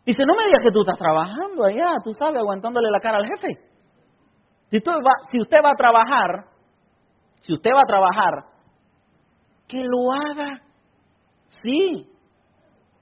[0.06, 3.26] Dice, no me digas que tú estás trabajando allá, tú sabes, aguantándole la cara al
[3.26, 3.58] jefe.
[4.70, 4.78] Si,
[5.32, 6.46] si usted va a trabajar,
[7.40, 8.54] si usted va a trabajar,
[9.68, 10.62] que lo haga,
[11.64, 12.13] sí,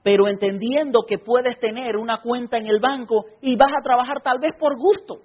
[0.02, 4.38] pero entendiendo que puedes tener una cuenta en el banco y vas a trabajar tal
[4.38, 5.22] vez por gusto,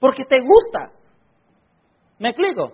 [0.00, 0.92] porque te gusta.
[2.18, 2.72] ¿Me explico?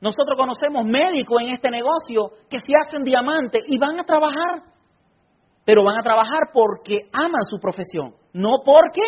[0.00, 4.62] Nosotros conocemos médicos en este negocio que se hacen diamantes y van a trabajar,
[5.64, 9.02] pero van a trabajar porque aman su profesión, no porque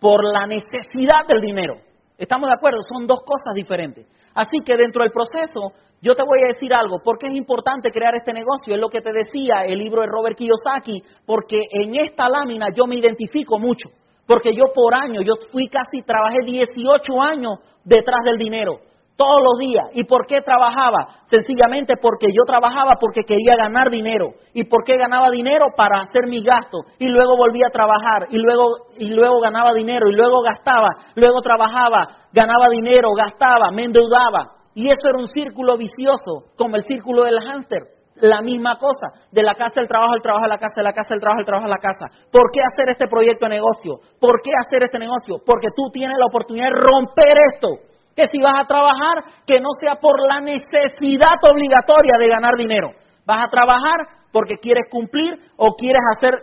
[0.00, 1.80] por la necesidad del dinero.
[2.16, 2.78] ¿Estamos de acuerdo?
[2.88, 4.06] Son dos cosas diferentes.
[4.34, 5.72] Así que dentro del proceso,
[6.04, 8.74] yo te voy a decir algo, ¿por qué es importante crear este negocio?
[8.74, 12.86] Es lo que te decía el libro de Robert Kiyosaki, porque en esta lámina yo
[12.86, 13.88] me identifico mucho,
[14.26, 18.80] porque yo por años, yo fui casi, trabajé 18 años detrás del dinero
[19.16, 19.86] todos los días.
[19.94, 21.22] ¿Y por qué trabajaba?
[21.26, 24.30] Sencillamente porque yo trabajaba porque quería ganar dinero.
[24.52, 25.66] ¿Y por qué ganaba dinero?
[25.76, 26.78] Para hacer mi gasto.
[26.98, 28.26] Y luego volvía a trabajar.
[28.30, 28.64] Y luego,
[28.98, 30.08] y luego ganaba dinero.
[30.08, 30.88] Y luego gastaba.
[31.14, 32.08] Luego trabajaba.
[32.32, 33.10] Ganaba dinero.
[33.16, 33.70] Gastaba.
[33.70, 34.53] Me endeudaba.
[34.74, 37.82] Y eso era un círculo vicioso, como el círculo del hámster.
[38.16, 40.92] La misma cosa, de la casa al trabajo, al trabajo a la casa, de la
[40.92, 42.06] casa al trabajo, al trabajo a la casa.
[42.30, 43.98] ¿Por qué hacer este proyecto de negocio?
[44.20, 45.38] ¿Por qué hacer este negocio?
[45.44, 47.68] Porque tú tienes la oportunidad de romper esto
[48.14, 52.92] que si vas a trabajar, que no sea por la necesidad obligatoria de ganar dinero.
[53.26, 56.38] Vas a trabajar porque quieres cumplir o quieres hacer,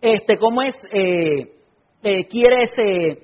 [0.00, 0.74] este, ¿cómo es?
[0.92, 1.52] Eh,
[2.02, 3.22] eh, quieres eh,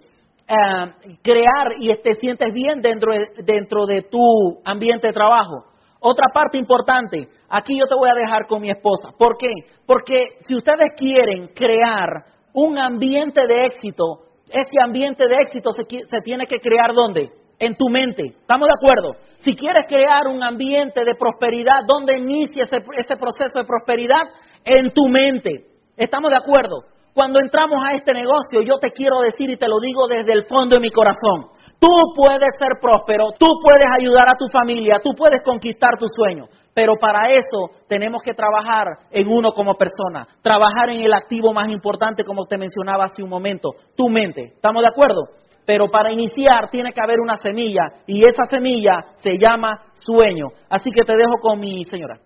[0.48, 4.18] ah, crear y te sientes bien dentro de, dentro de tu
[4.64, 5.64] ambiente de trabajo.
[6.00, 9.10] Otra parte importante, aquí yo te voy a dejar con mi esposa.
[9.16, 9.46] ¿Por qué?
[9.86, 12.24] Porque si ustedes quieren crear
[12.54, 15.84] un ambiente de éxito, ese ambiente de éxito se,
[16.24, 17.30] tiene que crear ¿dónde?
[17.58, 18.34] En tu mente.
[18.40, 19.14] ¿Estamos de acuerdo?
[19.44, 24.28] Si quieres crear un ambiente de prosperidad, ¿dónde inicia ese, ese proceso de prosperidad?
[24.64, 25.66] En tu mente.
[25.96, 26.91] ¿Estamos de acuerdo?
[27.14, 30.44] Cuando entramos a este negocio, yo te quiero decir y te lo digo desde el
[30.46, 31.52] fondo de mi corazón.
[31.78, 36.48] Tú puedes ser próspero, tú puedes ayudar a tu familia, tú puedes conquistar tus sueños.
[36.74, 41.70] Pero para eso tenemos que trabajar en uno como persona, trabajar en el activo más
[41.70, 44.52] importante, como te mencionaba hace un momento, tu mente.
[44.54, 45.22] ¿Estamos de acuerdo?
[45.66, 50.48] Pero para iniciar tiene que haber una semilla y esa semilla se llama sueño.
[50.70, 52.18] Así que te dejo con mi señora.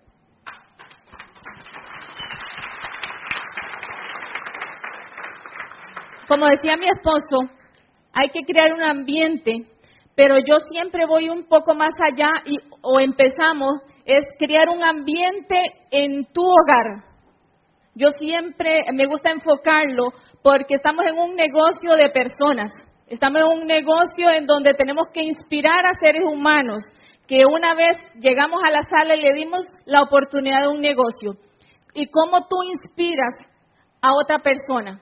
[6.27, 7.53] Como decía mi esposo,
[8.13, 9.65] hay que crear un ambiente,
[10.15, 15.61] pero yo siempre voy un poco más allá y, o empezamos es crear un ambiente
[15.91, 17.03] en tu hogar.
[17.95, 20.09] Yo siempre me gusta enfocarlo
[20.43, 22.71] porque estamos en un negocio de personas.
[23.07, 26.83] Estamos en un negocio en donde tenemos que inspirar a seres humanos
[27.27, 31.33] que una vez llegamos a la sala y le dimos la oportunidad de un negocio.
[31.93, 33.33] ¿Y cómo tú inspiras
[34.01, 35.01] a otra persona?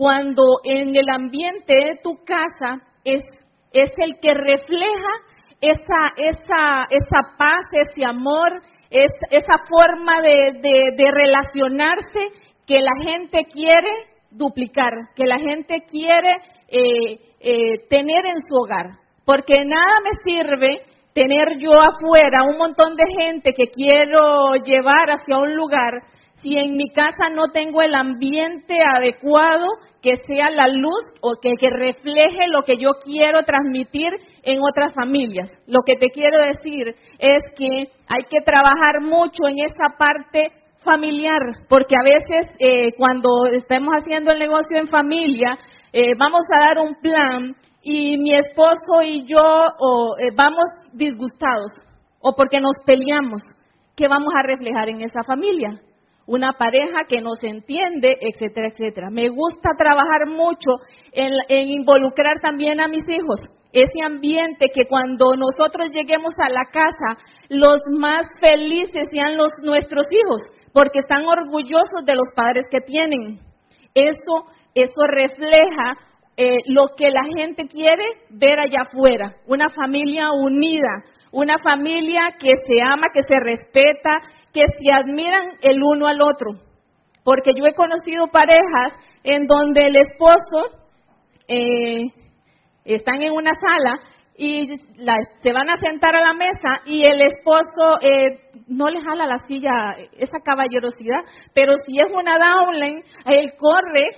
[0.00, 3.22] Cuando en el ambiente de tu casa es,
[3.70, 5.12] es el que refleja
[5.60, 12.28] esa, esa, esa paz, ese amor, esa forma de, relacionarse
[12.66, 13.90] que la gente quiere
[14.30, 16.32] duplicar, que la gente quiere
[16.68, 18.96] eh, eh, tener en su hogar.
[19.26, 20.80] Porque nada me sirve
[21.12, 25.92] tener yo afuera un montón de gente que quiero llevar hacia un lugar
[26.42, 29.66] si en mi casa no tengo el ambiente adecuado
[30.02, 35.50] que sea la luz o que, refleje lo que yo quiero transmitir en otras familias.
[35.66, 41.40] Lo que te quiero decir es que hay que trabajar mucho en esa parte familiar,
[41.68, 45.58] porque a veces eh, cuando estemos haciendo el negocio en familia,
[45.92, 49.38] eh, vamos a dar un plan y mi esposo y yo
[50.18, 51.70] eh, vamos disgustados
[52.20, 53.42] o porque nos peleamos.
[53.94, 55.78] ¿Qué vamos a reflejar en esa familia?
[56.30, 59.10] Una pareja que nos entiende, etcétera, etcétera.
[59.10, 60.78] Me gusta trabajar mucho
[61.10, 61.32] en,
[61.68, 63.40] involucrar también a mis hijos.
[63.72, 70.04] Ese ambiente que cuando nosotros lleguemos a la casa, los más felices sean los nuestros
[70.12, 70.40] hijos,
[70.72, 73.40] porque están orgullosos de los padres que tienen.
[73.92, 75.98] Eso, eso refleja
[76.36, 82.52] eh, lo que la gente quiere ver allá afuera, una familia unida, una familia que
[82.66, 84.20] se ama, que se respeta,
[84.52, 86.52] que se admiran el uno al otro.
[87.24, 90.88] Porque yo he conocido parejas en donde el esposo
[91.46, 92.06] eh,
[92.84, 94.00] están en una sala
[94.36, 94.78] y
[95.42, 99.38] se van a sentar a la mesa y el esposo eh, no le jala la
[99.46, 101.20] silla esa caballerosidad,
[101.54, 104.08] pero si es una downline, él corre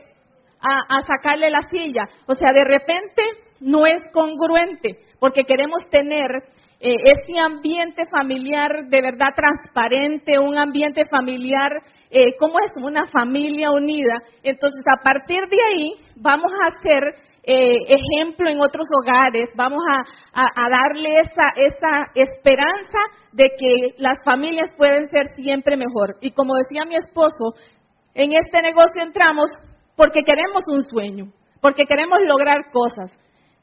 [0.65, 2.05] a sacarle la silla.
[2.29, 3.23] O sea, de repente
[3.59, 6.27] no es congruente porque queremos tener
[6.83, 11.71] eh, ese ambiente familiar de verdad transparente, un ambiente familiar,
[12.11, 12.73] eh, ¿cómo es?
[12.83, 14.19] Una familia unida.
[14.43, 17.15] Entonces, a partir de ahí, vamos a hacer
[17.45, 19.81] eh, ejemplo en otros hogares, vamos
[20.33, 22.99] a, a, darle esa, esa esperanza
[23.33, 26.17] de que las familias pueden ser siempre mejor.
[26.21, 27.55] Y como decía mi esposo,
[28.15, 29.51] en este negocio entramos
[29.97, 33.13] porque queremos un sueño, porque queremos lograr cosas.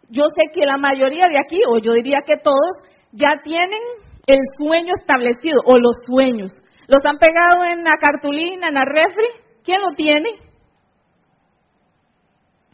[0.09, 2.75] Yo sé que la mayoría de aquí, o yo diría que todos,
[3.11, 3.79] ya tienen
[4.27, 6.51] el sueño establecido o los sueños.
[6.87, 9.27] ¿Los han pegado en la cartulina, en la refri?
[9.63, 10.29] ¿Quién lo tiene?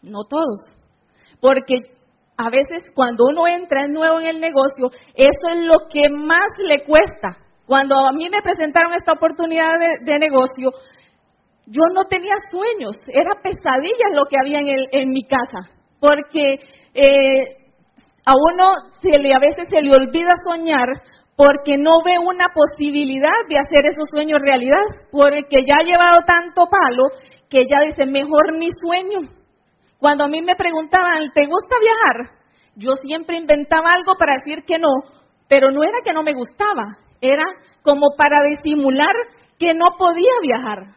[0.02, 0.62] No todos.
[1.42, 1.96] Porque
[2.38, 6.84] a veces cuando uno entra nuevo en el negocio, eso es lo que más le
[6.84, 7.30] cuesta.
[7.66, 10.72] Cuando a mí me presentaron esta oportunidad de, negocio,
[11.66, 16.60] yo no tenía sueños, era pesadillas lo que había en, en mi casa, porque
[16.94, 17.65] eh,
[18.26, 20.88] a uno se le, a veces se le olvida soñar
[21.36, 26.66] porque no ve una posibilidad de hacer esos sueños realidad, porque ya ha llevado tanto
[26.68, 27.04] palo
[27.50, 29.30] que ya dice, mejor ni sueño.
[30.00, 32.38] Cuando a mí me preguntaban, ¿te gusta viajar?
[32.76, 34.88] Yo siempre inventaba algo para decir que no,
[35.48, 37.44] pero no era que no me gustaba, era
[37.82, 39.14] como para disimular
[39.60, 40.96] que no podía viajar.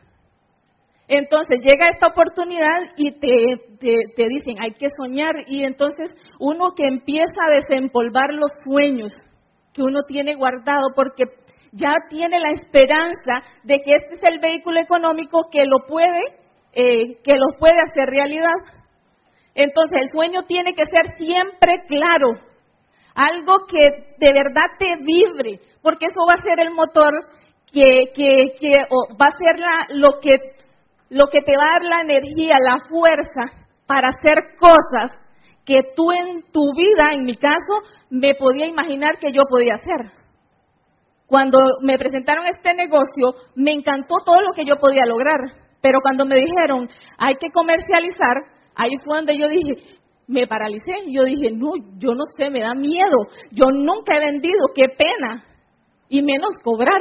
[1.09, 5.35] Entonces llega esta oportunidad y te, dicen, hay que soñar.
[5.47, 9.13] Y entonces uno que empieza a desempolvar los sueños
[9.73, 11.25] que uno tiene guardado porque
[11.73, 16.21] ya tiene la esperanza de que este es el vehículo económico que lo puede,
[16.73, 18.53] eh, que lo puede hacer realidad.
[19.55, 22.33] Entonces el sueño tiene que ser siempre claro,
[23.15, 27.13] algo que de verdad te vibre, porque eso va a ser el motor
[27.73, 28.75] que, que, que
[29.21, 30.58] va a ser la, lo que
[31.11, 35.19] lo que te va a dar la energía, la fuerza para hacer cosas
[35.65, 40.13] que tú en tu vida, en mi caso, me podía imaginar que yo podía hacer.
[41.27, 45.39] Cuando me presentaron este negocio, me encantó todo lo que yo podía lograr,
[45.83, 48.37] pero cuando me dijeron, hay que comercializar,
[48.75, 52.75] ahí fue donde yo dije, me paralicé, yo dije, no, yo no sé, me da
[52.75, 55.45] miedo, yo nunca he vendido, qué pena,
[56.09, 57.01] y menos cobrar.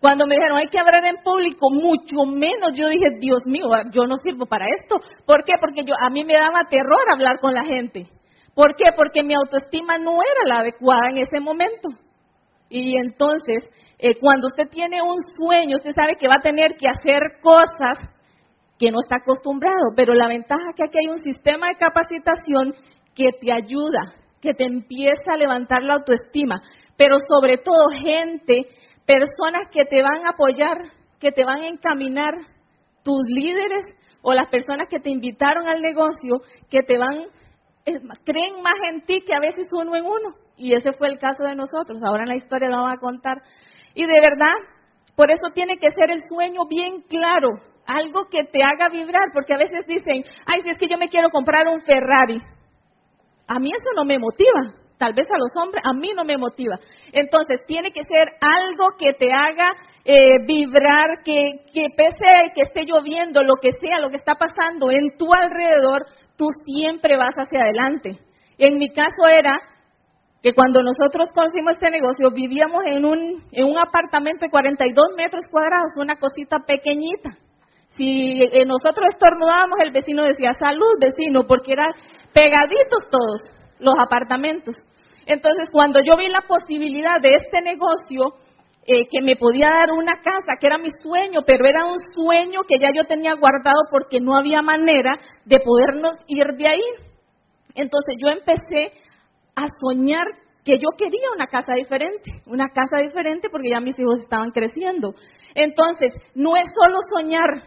[0.00, 4.04] Cuando me dijeron hay que hablar en público, mucho menos, yo dije, Dios mío, yo
[4.04, 4.98] no sirvo para esto.
[5.26, 5.54] ¿Por qué?
[5.60, 8.08] Porque yo, a mí me daba terror hablar con la gente.
[8.54, 8.86] ¿Por qué?
[8.96, 11.90] Porque mi autoestima no era la adecuada en ese momento.
[12.70, 16.88] Y entonces, eh, cuando usted tiene un sueño, usted sabe que va a tener que
[16.88, 17.98] hacer cosas
[18.78, 22.74] que no está acostumbrado, pero la ventaja es que aquí hay un sistema de capacitación
[23.14, 24.00] que te ayuda,
[24.40, 26.62] que te empieza a levantar la autoestima,
[26.96, 28.62] pero sobre todo gente
[29.06, 32.34] personas que te van a apoyar, que te van a encaminar,
[33.02, 37.26] tus líderes o las personas que te invitaron al negocio, que te van,
[38.24, 40.34] creen más en ti que a veces uno en uno.
[40.56, 42.02] Y ese fue el caso de nosotros.
[42.02, 43.42] Ahora en la historia la vamos a contar.
[43.94, 44.54] Y de verdad,
[45.16, 47.48] por eso tiene que ser el sueño bien claro,
[47.86, 51.08] algo que te haga vibrar, porque a veces dicen, ay, si es que yo me
[51.08, 52.40] quiero comprar un Ferrari.
[53.46, 56.36] A mí eso no me motiva tal vez a los hombres, a mí no me
[56.36, 56.76] motiva.
[57.10, 59.72] Entonces, tiene que ser algo que te haga
[60.04, 64.90] eh, vibrar, que, que pese que esté lloviendo, lo que sea, lo que está pasando
[64.90, 66.04] en tu alrededor,
[66.36, 68.18] tú siempre vas hacia adelante.
[68.58, 69.58] En mi caso era
[70.42, 75.46] que cuando nosotros conocimos este negocio, vivíamos en un, en un apartamento de 42 metros
[75.50, 77.38] cuadrados, una cosita pequeñita.
[77.96, 81.88] Si eh, nosotros estornudábamos, el vecino decía, salud vecino, porque eran
[82.34, 84.76] pegaditos todos los apartamentos.
[85.30, 88.34] Entonces, cuando yo vi la posibilidad de este negocio,
[88.84, 92.62] eh, que me podía dar una casa, que era mi sueño, pero era un sueño
[92.66, 95.12] que ya yo tenía guardado porque no había manera
[95.44, 96.82] de podernos ir de ahí.
[97.76, 98.92] Entonces yo empecé
[99.54, 100.26] a soñar
[100.64, 105.14] que yo quería una casa diferente, una casa diferente porque ya mis hijos estaban creciendo.
[105.54, 107.62] Entonces, no es solo soñar,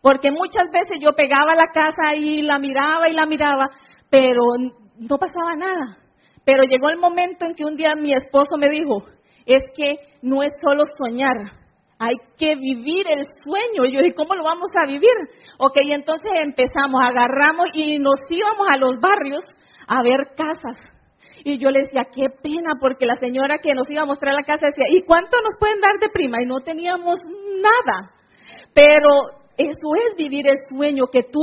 [0.00, 3.68] porque muchas veces yo pegaba la casa y la miraba y la miraba,
[4.08, 4.40] pero
[4.96, 6.07] no pasaba nada.
[6.48, 9.04] Pero llegó el momento en que un día mi esposo me dijo,
[9.44, 11.36] es que no es solo soñar,
[11.98, 13.84] hay que vivir el sueño.
[13.84, 15.12] Y yo dije, ¿cómo lo vamos a vivir?
[15.58, 19.44] Ok, entonces empezamos, agarramos y nos íbamos a los barrios
[19.88, 20.78] a ver casas.
[21.44, 24.40] Y yo le decía, qué pena, porque la señora que nos iba a mostrar la
[24.40, 26.40] casa decía, ¿y cuánto nos pueden dar de prima?
[26.40, 27.18] Y no teníamos
[27.60, 28.10] nada.
[28.72, 29.10] Pero
[29.58, 31.42] eso es vivir el sueño, que tú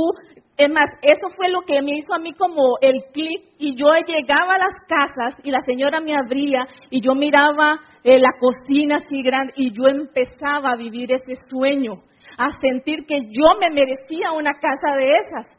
[0.56, 3.90] es más, eso fue lo que me hizo a mí como el clic y yo
[4.06, 8.96] llegaba a las casas y la señora me abría y yo miraba eh, la cocina
[8.96, 11.92] así grande y yo empezaba a vivir ese sueño,
[12.38, 15.58] a sentir que yo me merecía una casa de esas.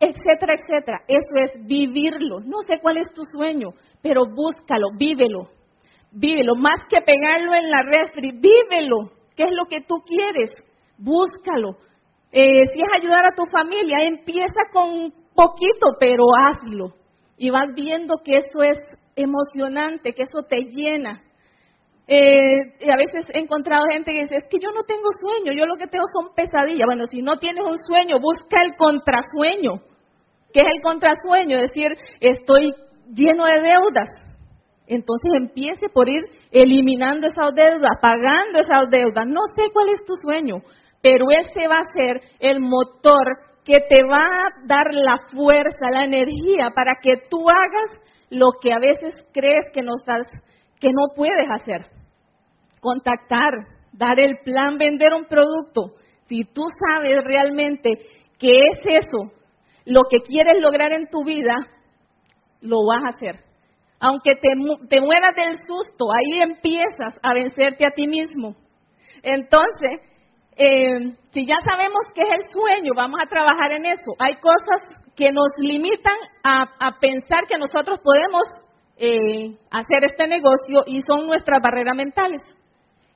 [0.00, 0.98] etcétera, etcétera.
[1.06, 2.40] Eso es vivirlo.
[2.40, 3.70] No sé cuál es tu sueño,
[4.02, 5.50] pero búscalo, vívelo.
[6.10, 6.54] Vívelo.
[6.56, 8.96] Más que pegarlo en la refri, vívelo.
[9.36, 10.52] ¿Qué es lo que tú quieres?
[10.98, 11.76] Búscalo.
[12.38, 16.92] Eh, si es ayudar a tu familia, empieza con poquito, pero hazlo.
[17.38, 18.76] Y vas viendo que eso es
[19.16, 21.22] emocionante, que eso te llena.
[22.06, 25.64] Eh, a veces he encontrado gente que dice, es que yo no tengo sueño, yo
[25.64, 26.84] lo que tengo son pesadillas.
[26.84, 29.80] Bueno, si no tienes un sueño, busca el contrasueño.
[30.52, 31.56] ¿Qué es el contrasueño?
[31.56, 32.70] Es decir, estoy
[33.14, 34.10] lleno de deudas.
[34.86, 36.20] Entonces empiece por ir
[36.50, 39.26] eliminando esas deudas, pagando esas deudas.
[39.26, 40.58] No sé cuál es tu sueño,
[41.06, 43.22] pero ese va a ser el motor
[43.64, 48.72] que te va a dar la fuerza, la energía para que tú hagas lo que
[48.72, 49.92] a veces crees que no,
[50.80, 51.86] que no puedes hacer.
[52.80, 53.52] Contactar,
[53.92, 55.94] dar el plan, vender un producto.
[56.24, 57.92] Si tú sabes realmente
[58.36, 59.30] que es eso
[59.84, 61.54] lo que quieres lograr en tu vida,
[62.62, 63.44] lo vas a hacer.
[64.00, 64.54] Aunque te,
[64.88, 68.56] te mueras del susto, ahí empiezas a vencerte a ti mismo.
[69.22, 70.00] Entonces,
[70.56, 74.12] eh, si ya sabemos qué es el sueño, vamos a trabajar en eso.
[74.18, 78.42] Hay cosas que nos limitan a, pensar que nosotros podemos
[78.96, 82.42] eh, hacer este negocio y son nuestras barreras mentales.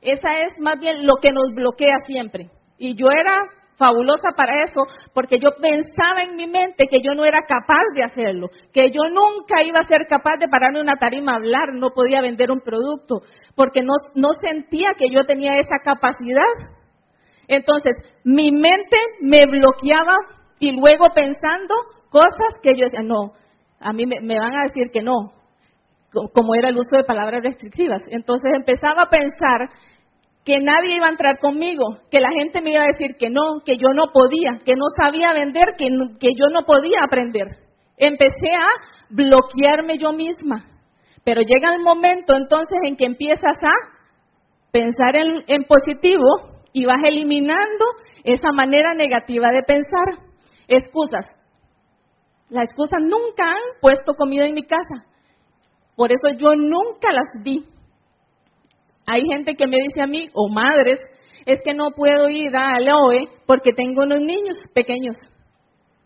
[0.00, 2.50] Esa es más bien lo que nos bloquea siempre.
[2.78, 3.34] Y yo era
[3.80, 4.82] fabulosa para eso,
[5.14, 9.08] porque yo pensaba en mi mente que yo no era capaz de hacerlo, que yo
[9.08, 12.60] nunca iba a ser capaz de pararme una tarima a hablar, no podía vender un
[12.60, 13.22] producto,
[13.56, 16.44] porque no, no sentía que yo tenía esa capacidad.
[17.50, 20.14] Entonces, mi mente me bloqueaba
[20.60, 21.74] y luego pensando
[22.08, 23.32] cosas que yo decía, no,
[23.80, 25.32] a mí me, van a decir que no,
[26.32, 28.06] como era el uso de palabras restrictivas.
[28.08, 29.68] Entonces empezaba a pensar
[30.44, 33.62] que nadie iba a entrar conmigo, que la gente me iba a decir que no,
[33.64, 35.88] que yo no podía, que no sabía vender, que,
[36.20, 37.48] que yo no podía aprender.
[37.96, 38.68] Empecé a
[39.08, 40.66] bloquearme yo misma.
[41.24, 43.72] Pero llega el momento entonces en que empiezas a
[44.70, 47.84] pensar en, en positivo y vas eliminando
[48.24, 50.04] esa manera negativa de pensar.
[50.68, 51.26] Excusas.
[52.48, 55.06] Las excusas nunca han puesto comida en mi casa.
[55.96, 57.64] Por eso yo nunca las vi.
[59.06, 61.00] Hay gente que me dice a mí, o madres,
[61.46, 62.94] es que no puedo ir a la
[63.46, 65.16] porque tengo unos niños pequeños.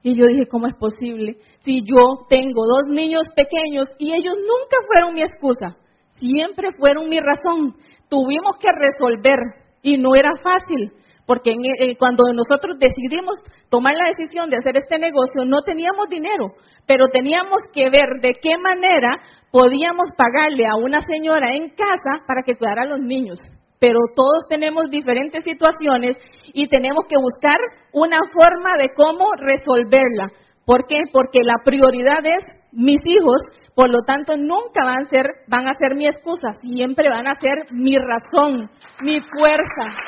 [0.02, 1.38] Y yo dije, ¿cómo es posible?
[1.60, 5.76] Si yo tengo dos niños pequeños y ellos nunca fueron mi excusa,
[6.16, 7.74] siempre fueron mi razón.
[8.08, 9.38] Tuvimos que resolver
[9.84, 10.90] y no era fácil,
[11.26, 13.36] porque eh, cuando nosotros decidimos
[13.70, 16.52] tomar la decisión de hacer este negocio, no teníamos dinero,
[16.86, 19.10] pero teníamos que ver de qué manera
[19.52, 23.38] podíamos pagarle a una señora en casa para que cuidara a los niños.
[23.78, 26.16] Pero todos tenemos diferentes situaciones
[26.54, 27.58] y tenemos que buscar
[27.92, 30.28] una forma de cómo resolverla.
[30.64, 31.00] ¿Por qué?
[31.12, 33.42] Porque la prioridad es mis hijos,
[33.74, 37.34] por lo tanto nunca van a ser, van a ser mi excusa, siempre van a
[37.34, 38.70] ser mi razón,
[39.02, 40.00] mi fuerza.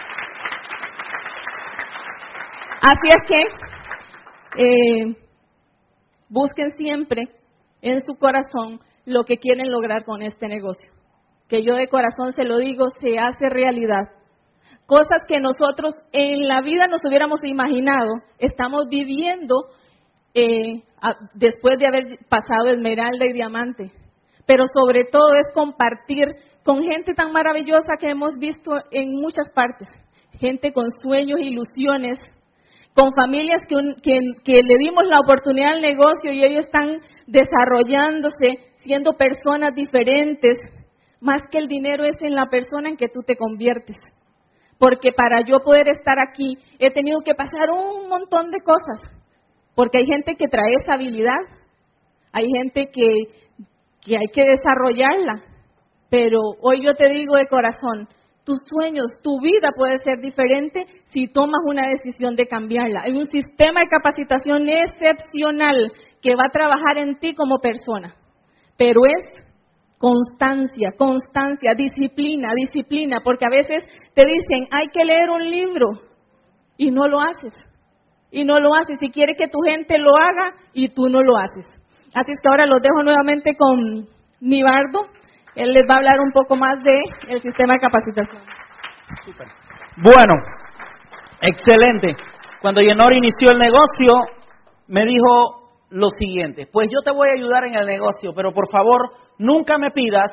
[2.81, 3.43] Así es que
[4.63, 5.17] eh,
[6.29, 7.29] busquen siempre
[7.83, 10.93] en su corazón lo que quieren lograr con este negocio.
[11.49, 14.11] Que yo de corazón se lo digo, se hace realidad.
[14.87, 19.55] Cosas que nosotros en la vida nos hubiéramos imaginado, estamos viviendo
[20.35, 20.85] eh,
[21.35, 23.93] después de haber pasado esmeralda y diamante.
[24.47, 26.29] Pero sobre todo es compartir
[26.65, 29.89] con gente tan maravillosa que hemos visto en muchas partes.
[30.39, 32.19] Gente con sueños, ilusiones,
[32.95, 33.77] con familias que,
[34.43, 40.59] que, le dimos la oportunidad al negocio y ellos están desarrollándose, siendo personas diferentes.
[41.21, 43.97] Más que el dinero es en la persona en que tú te conviertes.
[44.79, 49.16] Porque para yo poder estar aquí he tenido que pasar un montón de cosas.
[49.77, 51.39] Porque hay gente que trae esa habilidad,
[52.33, 55.45] hay gente que, hay que desarrollarla.
[56.09, 58.09] Pero hoy yo te digo de corazón,
[58.45, 63.03] tus sueños, tu vida puede ser diferente si tomas una decisión de cambiarla.
[63.05, 68.17] Hay un sistema de capacitación excepcional que va a trabajar en ti como persona,
[68.79, 69.25] pero es
[69.99, 75.91] constancia, constancia, disciplina, disciplina, porque a veces te dicen, hay que leer un libro
[76.79, 77.53] y no lo haces.
[78.37, 81.37] Y no lo haces y quiere que tu gente lo haga y tú no lo
[81.39, 81.65] haces.
[82.15, 84.07] Así es que ahora los dejo nuevamente con
[84.41, 85.09] Nibardo
[85.57, 86.95] él les va a hablar un poco más de
[87.29, 88.43] el sistema de capacitación.
[89.97, 90.35] Bueno,
[91.41, 92.15] excelente.
[92.61, 94.15] Cuando Yenor inició el negocio,
[94.89, 98.69] me dijo lo siguiente, pues yo te voy a ayudar en el negocio, pero por
[98.71, 100.31] favor, nunca me pidas,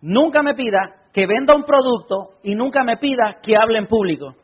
[0.00, 4.34] nunca me pida que venda un producto y nunca me pida que hable en público.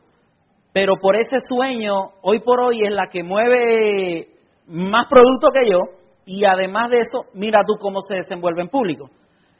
[0.73, 4.27] Pero por ese sueño, hoy por hoy es la que mueve
[4.67, 5.79] más producto que yo
[6.25, 9.09] y además de eso, mira tú cómo se desenvuelve en público.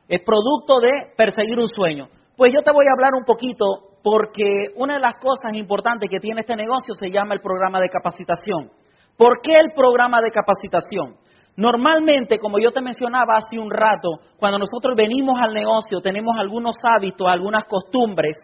[0.07, 2.07] Es producto de perseguir un sueño.
[2.37, 3.65] Pues yo te voy a hablar un poquito
[4.03, 7.89] porque una de las cosas importantes que tiene este negocio se llama el programa de
[7.89, 8.69] capacitación.
[9.17, 11.17] ¿Por qué el programa de capacitación?
[11.57, 16.75] Normalmente, como yo te mencionaba hace un rato, cuando nosotros venimos al negocio tenemos algunos
[16.83, 18.37] hábitos, algunas costumbres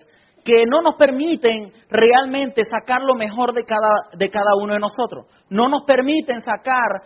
[0.45, 5.25] que no nos permiten realmente sacar lo mejor de cada, de cada uno de nosotros.
[5.49, 7.01] No nos permiten sacar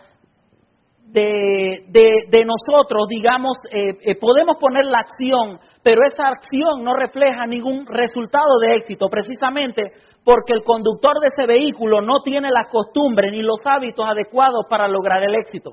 [1.06, 7.46] de, de, nosotros, digamos, eh, eh, podemos poner la acción, pero esa acción no refleja
[7.46, 9.90] ningún resultado de éxito, precisamente
[10.22, 14.86] porque el conductor de ese vehículo no tiene las costumbres ni los hábitos adecuados para
[14.86, 15.72] lograr el éxito.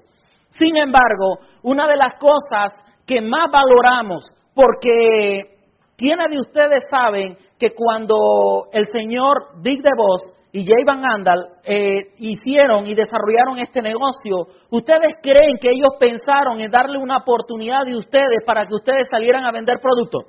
[0.57, 2.74] Sin embargo, una de las cosas
[3.05, 5.57] que más valoramos, porque
[5.97, 12.13] ¿quiénes de ustedes saben que cuando el señor Dick DeVos y Jay Van Andal eh,
[12.17, 17.95] hicieron y desarrollaron este negocio, ¿ustedes creen que ellos pensaron en darle una oportunidad de
[17.95, 20.23] ustedes para que ustedes salieran a vender productos?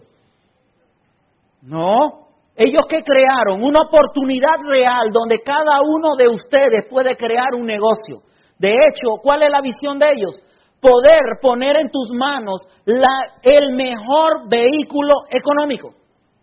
[1.62, 2.26] No.
[2.56, 8.22] Ellos que crearon una oportunidad real donde cada uno de ustedes puede crear un negocio.
[8.58, 10.36] De hecho, ¿cuál es la visión de ellos?
[10.80, 15.98] Poder poner en tus manos el mejor vehículo económico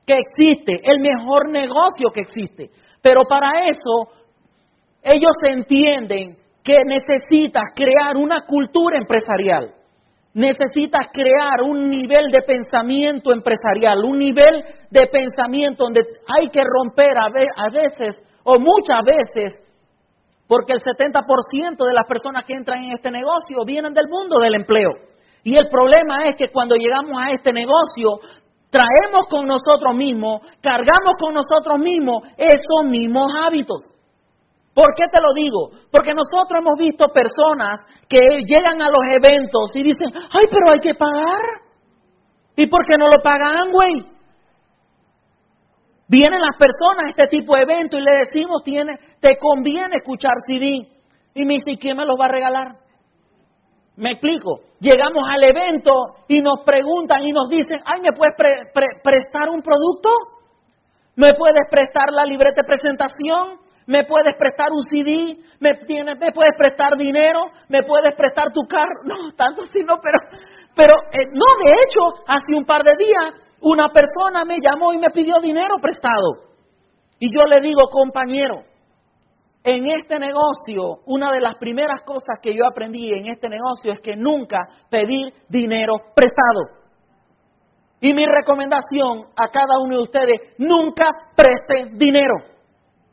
[0.06, 2.70] que existe, el mejor negocio que existe.
[3.02, 4.12] Pero para eso,
[5.04, 9.74] ellos entienden que necesitas crear una cultura empresarial.
[10.34, 16.02] Necesitas crear un nivel de pensamiento empresarial, un nivel de pensamiento donde
[16.38, 19.66] hay que romper a veces o muchas veces
[20.48, 24.56] porque el 70% de las personas que entran en este negocio vienen del mundo del
[24.56, 24.92] empleo.
[25.44, 28.20] Y el problema es que cuando llegamos a este negocio,
[28.76, 33.80] traemos con nosotros mismos, cargamos con nosotros mismos esos mismos hábitos.
[34.74, 35.72] ¿Por qué te lo digo?
[35.90, 40.80] Porque nosotros hemos visto personas que llegan a los eventos y dicen, ay, pero hay
[40.80, 41.64] que pagar.
[42.58, 43.94] ¿Y por qué no lo pagan, güey?
[46.10, 50.34] Vienen las personas a este tipo de evento y le decimos, tiene, te conviene escuchar
[50.46, 50.86] CD.
[51.34, 52.85] Y me dice, ¿quién me los va a regalar?
[53.98, 54.60] Me explico.
[54.80, 55.92] Llegamos al evento
[56.28, 58.36] y nos preguntan y nos dicen, ay, ¿me puedes
[59.04, 60.10] prestar un producto?
[61.16, 63.60] ¿Me puedes prestar la libreta de presentación?
[63.88, 65.38] ¿Me puedes prestar un CD?
[65.60, 67.40] ¿Me, ¿Me puedes prestar dinero?
[67.70, 68.86] ¿Me puedes prestar tu carro?
[69.06, 70.18] No, tanto sí, no, pero,
[70.76, 74.98] pero eh, no, de hecho, hace un par de días una persona me llamó y
[74.98, 76.52] me pidió dinero prestado.
[77.20, 78.64] Y yo le digo, compañero,
[79.66, 84.00] en este negocio, una de las primeras cosas que yo aprendí en este negocio es
[84.00, 84.60] que nunca
[84.92, 86.86] pedir dinero prestado.
[88.00, 92.36] Y mi recomendación a cada uno de ustedes, nunca preste dinero.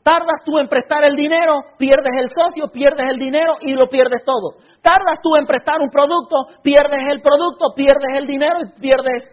[0.03, 4.22] Tardas tú en prestar el dinero, pierdes el socio, pierdes el dinero y lo pierdes
[4.22, 4.59] todo.
[4.82, 9.24] Tardas tú en prestar un producto, pierdes el producto, pierdes el dinero y pierdes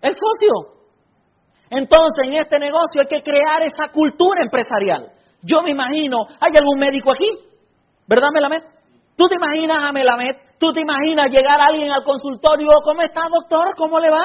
[0.00, 0.80] el socio.
[1.68, 5.12] Entonces, en este negocio hay que crear esa cultura empresarial.
[5.42, 7.28] Yo me imagino, ¿hay algún médico aquí?
[8.06, 8.62] ¿Verdad, Melamed?
[9.16, 10.36] ¿Tú te imaginas a Melamed?
[10.58, 13.74] ¿Tú te imaginas llegar alguien al consultorio, ¿cómo está, doctor?
[13.76, 14.22] ¿Cómo le va?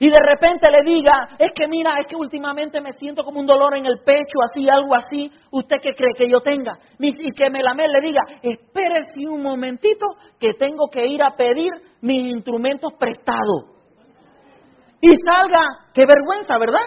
[0.00, 3.46] Y de repente le diga, es que mira, es que últimamente me siento como un
[3.46, 5.32] dolor en el pecho, así, algo así.
[5.50, 6.78] ¿Usted qué cree que yo tenga?
[7.00, 10.06] Y que Melamed le diga, espérese un momentito
[10.38, 13.78] que tengo que ir a pedir mis instrumentos prestados
[15.00, 15.60] y salga,
[15.94, 16.84] qué vergüenza, ¿verdad?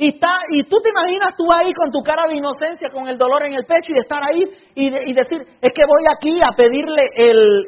[0.00, 3.18] Y, está, y tú te imaginas tú ahí con tu cara de inocencia, con el
[3.18, 4.44] dolor en el pecho y estar ahí
[4.76, 7.66] y, decir, es que voy aquí a pedirle el,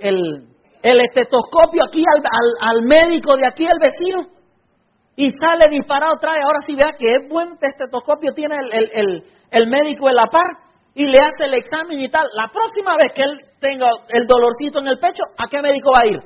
[0.81, 2.23] el, estetoscopio aquí al,
[2.61, 4.29] al, médico de aquí, al vecino.
[5.17, 9.67] Y sale disparado, trae, ahora sí vea que es buen estetoscopio tiene el, el, el
[9.67, 12.27] médico en la par y le hace el examen y tal.
[12.35, 16.03] La próxima vez que él tenga el dolorcito en el pecho, ¿a qué médico va
[16.03, 16.21] a ir?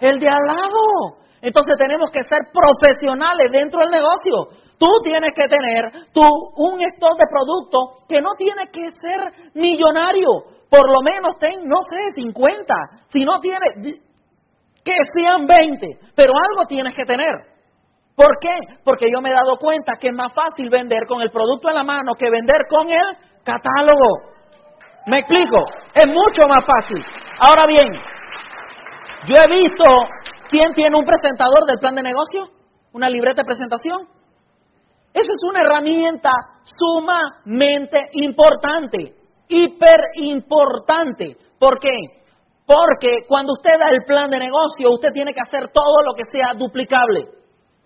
[0.00, 1.18] El de al lado.
[1.40, 4.57] Entonces tenemos que ser profesionales dentro del negocio.
[4.78, 6.22] Tú tienes que tener tú
[6.56, 10.28] un stock de productos que no tiene que ser millonario.
[10.70, 12.74] Por lo menos ten, no sé, 50.
[13.08, 14.00] Si no tienes,
[14.84, 15.86] que sean 20.
[16.14, 17.32] Pero algo tienes que tener.
[18.14, 18.54] ¿Por qué?
[18.84, 21.76] Porque yo me he dado cuenta que es más fácil vender con el producto en
[21.76, 24.36] la mano que vender con el catálogo.
[25.06, 25.64] ¿Me explico?
[25.94, 27.04] Es mucho más fácil.
[27.40, 27.92] Ahora bien,
[29.26, 29.84] yo he visto
[30.48, 32.48] ¿Quién tiene un presentador del plan de negocio?
[32.92, 34.08] ¿Una libreta de presentación?
[35.12, 36.30] Eso es una herramienta
[36.62, 39.14] sumamente importante,
[39.48, 41.36] hiper importante.
[41.58, 41.96] ¿Por qué?
[42.66, 46.24] Porque cuando usted da el plan de negocio, usted tiene que hacer todo lo que
[46.30, 47.38] sea duplicable.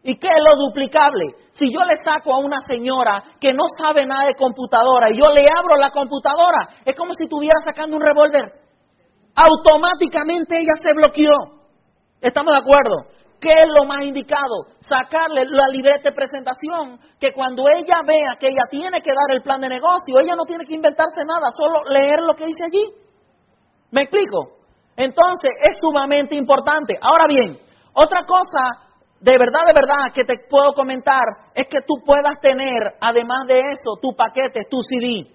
[0.03, 1.37] ¿Y qué es lo duplicable?
[1.53, 5.31] Si yo le saco a una señora que no sabe nada de computadora y yo
[5.31, 8.53] le abro la computadora, es como si estuviera sacando un revólver.
[9.37, 11.63] Automáticamente ella se bloqueó.
[12.21, 13.07] ¿Estamos de acuerdo?
[13.43, 14.71] ¿Qué es lo más indicado?
[14.79, 19.43] Sacarle la libreta de presentación, que cuando ella vea que ella tiene que dar el
[19.43, 22.85] plan de negocio, ella no tiene que inventarse nada, solo leer lo que dice allí.
[23.91, 24.63] ¿Me explico?
[24.97, 26.95] Entonces, es sumamente importante.
[27.03, 27.59] Ahora bien,
[27.95, 31.23] otra cosa de verdad, de verdad que te puedo comentar
[31.53, 35.27] es que tú puedas tener, además de eso, tu paquete, tu CD.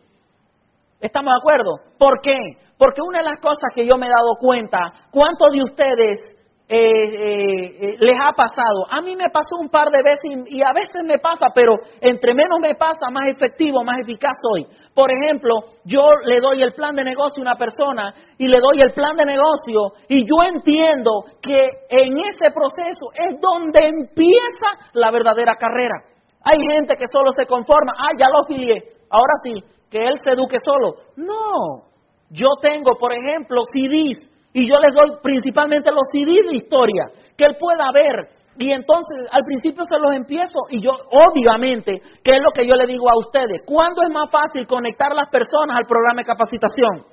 [1.02, 1.72] ¿Estamos de acuerdo?
[2.00, 2.38] ¿Por qué?
[2.78, 4.80] Porque una de las cosas que yo me he dado cuenta,
[5.12, 6.37] ¿cuántos de ustedes
[6.70, 8.84] eh, eh, les ha pasado.
[8.90, 12.34] A mí me pasó un par de veces y, a veces me pasa, pero entre
[12.34, 14.68] menos me pasa, más efectivo, más eficaz soy.
[14.94, 15.56] Por ejemplo,
[15.86, 19.16] yo le doy el plan de negocio a una persona y le doy el plan
[19.16, 21.58] de negocio y yo entiendo que
[21.90, 25.96] en ese proceso es donde empieza la verdadera carrera.
[26.44, 29.54] Hay gente que solo se conforma, ah, ya lo afilié, ahora sí,
[29.90, 30.96] que él se eduque solo.
[31.16, 31.88] No,
[32.30, 37.06] yo tengo, por ejemplo, CDs y yo les doy principalmente los CDs de historia,
[37.38, 38.34] que él pueda ver.
[38.58, 42.74] Y entonces al principio se los empiezo y yo obviamente, ¿qué es lo que yo
[42.74, 43.62] le digo a ustedes?
[43.68, 47.06] ¿Cuándo es más fácil conectar las personas al programa de capacitación?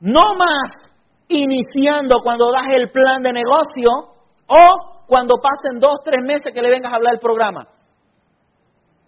[0.00, 0.96] No más
[1.28, 3.90] iniciando cuando das el plan de negocio
[4.46, 7.68] o cuando pasen dos, tres meses que le vengas a hablar del programa.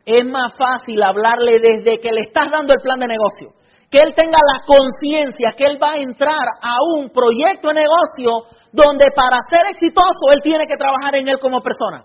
[0.04, 3.57] Es más fácil hablarle desde que le estás dando el plan de negocio
[3.90, 8.30] que él tenga la conciencia que él va a entrar a un proyecto de negocio
[8.72, 12.04] donde para ser exitoso él tiene que trabajar en él como persona.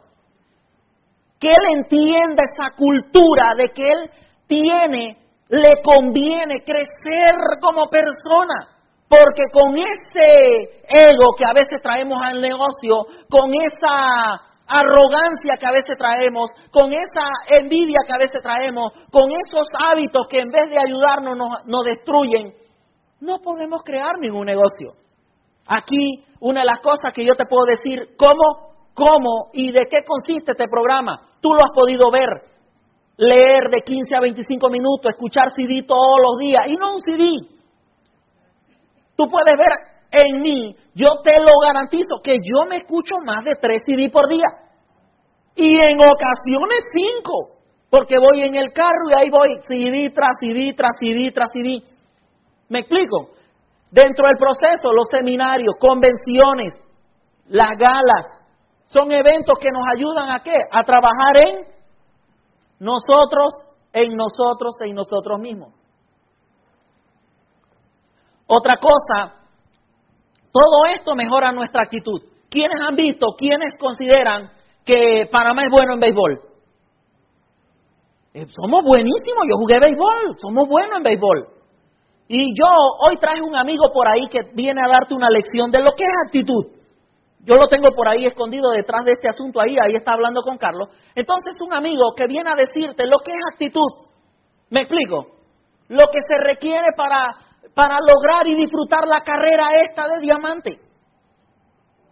[1.40, 4.12] Que él entienda esa cultura de que él
[4.48, 5.18] tiene,
[5.50, 8.70] le conviene crecer como persona.
[9.10, 15.72] Porque con ese ego que a veces traemos al negocio, con esa arrogancia que a
[15.72, 20.70] veces traemos, con esa envidia que a veces traemos, con esos hábitos que en vez
[20.70, 22.54] de ayudarnos nos, destruyen,
[23.20, 24.94] no podemos crear ningún negocio.
[25.68, 30.00] Aquí una de las cosas que yo te puedo decir, ¿cómo, cómo y de qué
[30.06, 31.22] consiste este programa?
[31.42, 32.52] Tú lo has podido ver,
[33.18, 37.54] leer de 15 a 25 minutos, escuchar CD todos los días, y no un CD.
[39.16, 43.56] Tú puedes ver en mí, yo te lo garantizo que yo me escucho más de
[43.56, 44.46] tres CD por día.
[45.56, 47.58] Y en ocasiones cinco,
[47.90, 51.84] porque voy en el carro y ahí voy CD tras CD, tras CD, tras CD.
[52.70, 53.32] ¿Me explico?
[53.92, 56.74] Dentro del proceso, los seminarios, convenciones,
[57.48, 58.26] las galas,
[58.86, 60.56] son eventos que nos ayudan a qué?
[60.72, 61.66] A trabajar en
[62.80, 63.54] nosotros,
[63.94, 65.74] en nosotros, en nosotros mismos.
[68.48, 69.43] Otra cosa,
[70.54, 72.22] todo esto mejora nuestra actitud.
[72.50, 74.52] ¿Quiénes han visto, quiénes consideran
[74.86, 76.42] que Panamá es bueno en béisbol.
[78.34, 81.48] Eh, somos buenísimos, yo jugué béisbol, somos buenos en béisbol.
[82.28, 82.68] Y yo
[83.06, 86.04] hoy traje un amigo por ahí que viene a darte una lección de lo que
[86.04, 86.66] es actitud.
[87.46, 90.58] Yo lo tengo por ahí escondido detrás de este asunto ahí, ahí está hablando con
[90.58, 90.90] Carlos.
[91.14, 94.08] Entonces un amigo que viene a decirte lo que es actitud.
[94.70, 95.28] ¿Me explico?
[95.90, 97.36] Lo que se requiere para,
[97.74, 100.72] para lograr y disfrutar la carrera esta de diamante.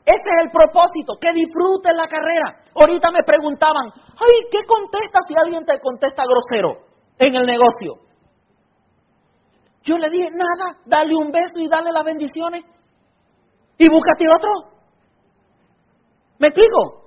[0.04, 2.64] Ese es el propósito, que disfrutes la carrera.
[2.76, 6.88] Ahorita me preguntaban, ay, ¿qué contesta si alguien te contesta grosero
[7.20, 8.12] en el negocio?
[9.84, 12.64] Yo le dije, nada, dale un beso y dale las bendiciones.
[13.78, 14.50] Y búscate otro.
[16.40, 17.02] ¿Me explico?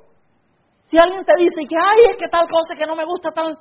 [0.86, 3.58] Si alguien te dice que, ay, es que tal cosa que no me gusta, tal.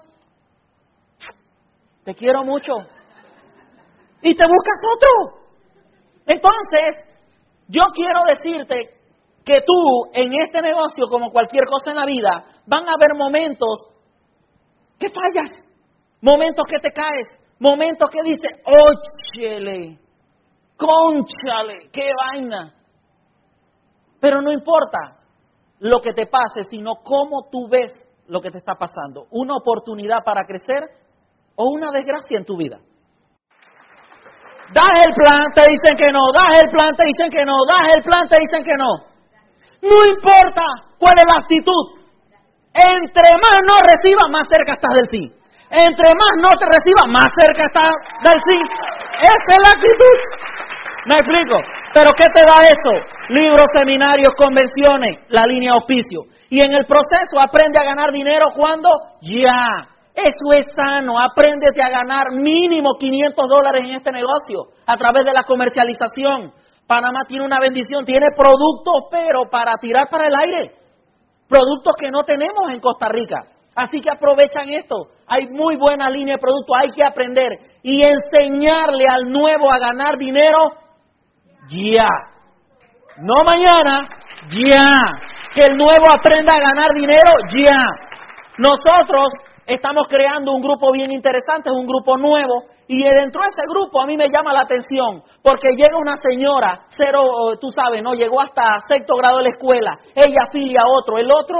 [2.03, 2.73] Te quiero mucho.
[4.23, 5.43] Y te buscas otro.
[6.25, 7.13] Entonces,
[7.67, 8.75] yo quiero decirte
[9.43, 13.89] que tú en este negocio, como cualquier cosa en la vida, van a haber momentos
[14.97, 15.51] que fallas,
[16.21, 17.27] momentos que te caes,
[17.59, 19.99] momentos que dices, óchele,
[20.77, 22.73] conchale, qué vaina.
[24.21, 25.19] Pero no importa
[25.79, 27.93] lo que te pase, sino cómo tú ves
[28.27, 29.27] lo que te está pasando.
[29.31, 30.81] Una oportunidad para crecer
[31.55, 32.79] o una desgracia en tu vida.
[34.71, 37.93] Das el plan, te dicen que no, das el plan, te dicen que no, das
[37.93, 38.91] el plan, te dicen que no.
[39.81, 40.63] No importa
[40.97, 42.03] cuál es la actitud.
[42.73, 45.23] Entre más no recibas, más cerca estás del sí.
[45.69, 47.91] Entre más no te recibas, más cerca estás
[48.23, 48.59] del sí.
[49.19, 50.17] Esa es la actitud.
[51.05, 51.57] Me explico.
[51.93, 52.93] Pero ¿qué te da eso?
[53.29, 56.21] Libros, seminarios, convenciones, la línea auspicio.
[56.49, 58.89] Y en el proceso aprende a ganar dinero cuando
[59.21, 59.92] ya.
[60.15, 61.19] Eso es sano.
[61.19, 66.53] Apréndete a ganar mínimo 500 dólares en este negocio a través de la comercialización.
[66.87, 70.75] Panamá tiene una bendición, tiene productos, pero para tirar para el aire.
[71.47, 73.45] productos que no tenemos en Costa Rica.
[73.75, 74.95] Así que aprovechan esto.
[75.27, 77.47] Hay muy buena línea de productos, hay que aprender
[77.83, 80.57] y enseñarle al nuevo a ganar dinero
[81.69, 82.07] ya.
[83.17, 84.07] No mañana,
[84.49, 85.29] ya.
[85.53, 87.81] Que el nuevo aprenda a ganar dinero ya.
[88.57, 89.33] Nosotros
[89.65, 94.05] estamos creando un grupo bien interesante, un grupo nuevo, y dentro de ese grupo a
[94.05, 97.23] mí me llama la atención, porque llega una señora, cero,
[97.59, 101.31] tú sabes, no llegó hasta sexto grado de la escuela, ella filia a otro, el
[101.31, 101.57] otro,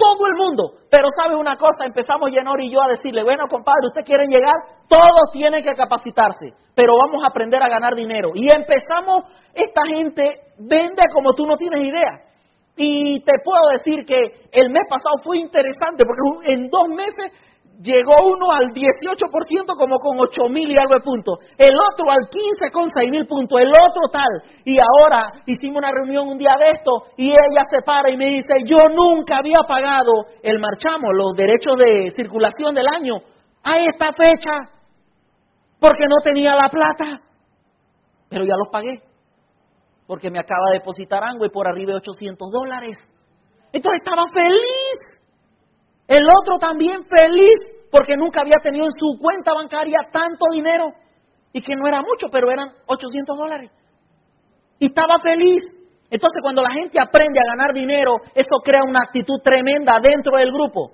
[0.00, 0.80] todo el mundo.
[0.90, 4.56] Pero sabe una cosa, empezamos Yenor y yo a decirle, bueno compadre, ¿usted quieren llegar?
[4.88, 8.30] Todos tienen que capacitarse, pero vamos a aprender a ganar dinero.
[8.34, 12.29] Y empezamos, esta gente vende como tú no tienes idea.
[12.82, 14.16] Y te puedo decir que
[14.52, 17.30] el mes pasado fue interesante porque en dos meses
[17.82, 22.30] llegó uno al 18% como con 8 mil y algo de puntos, el otro al
[22.30, 24.64] 15 con 6 mil puntos, el otro tal.
[24.64, 28.30] Y ahora hicimos una reunión un día de esto y ella se para y me
[28.30, 30.12] dice, yo nunca había pagado
[30.42, 33.16] el marchamo, los derechos de circulación del año,
[33.62, 34.56] a esta fecha,
[35.78, 37.20] porque no tenía la plata,
[38.30, 39.02] pero ya los pagué,
[40.10, 42.98] porque me acaba de depositar y por arriba de 800 dólares.
[43.72, 45.22] Entonces estaba feliz.
[46.08, 50.86] El otro también feliz porque nunca había tenido en su cuenta bancaria tanto dinero
[51.52, 53.70] y que no era mucho, pero eran 800 dólares.
[54.80, 55.60] Y estaba feliz.
[56.10, 60.50] Entonces cuando la gente aprende a ganar dinero, eso crea una actitud tremenda dentro del
[60.50, 60.90] grupo.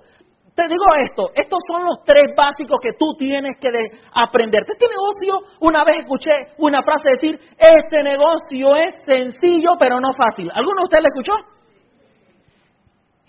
[0.57, 3.69] Te digo esto, estos son los tres básicos que tú tienes que
[4.11, 4.61] aprender.
[4.67, 10.49] Este negocio, una vez escuché una frase decir, este negocio es sencillo pero no fácil.
[10.51, 11.33] ¿Alguno de ustedes le escuchó?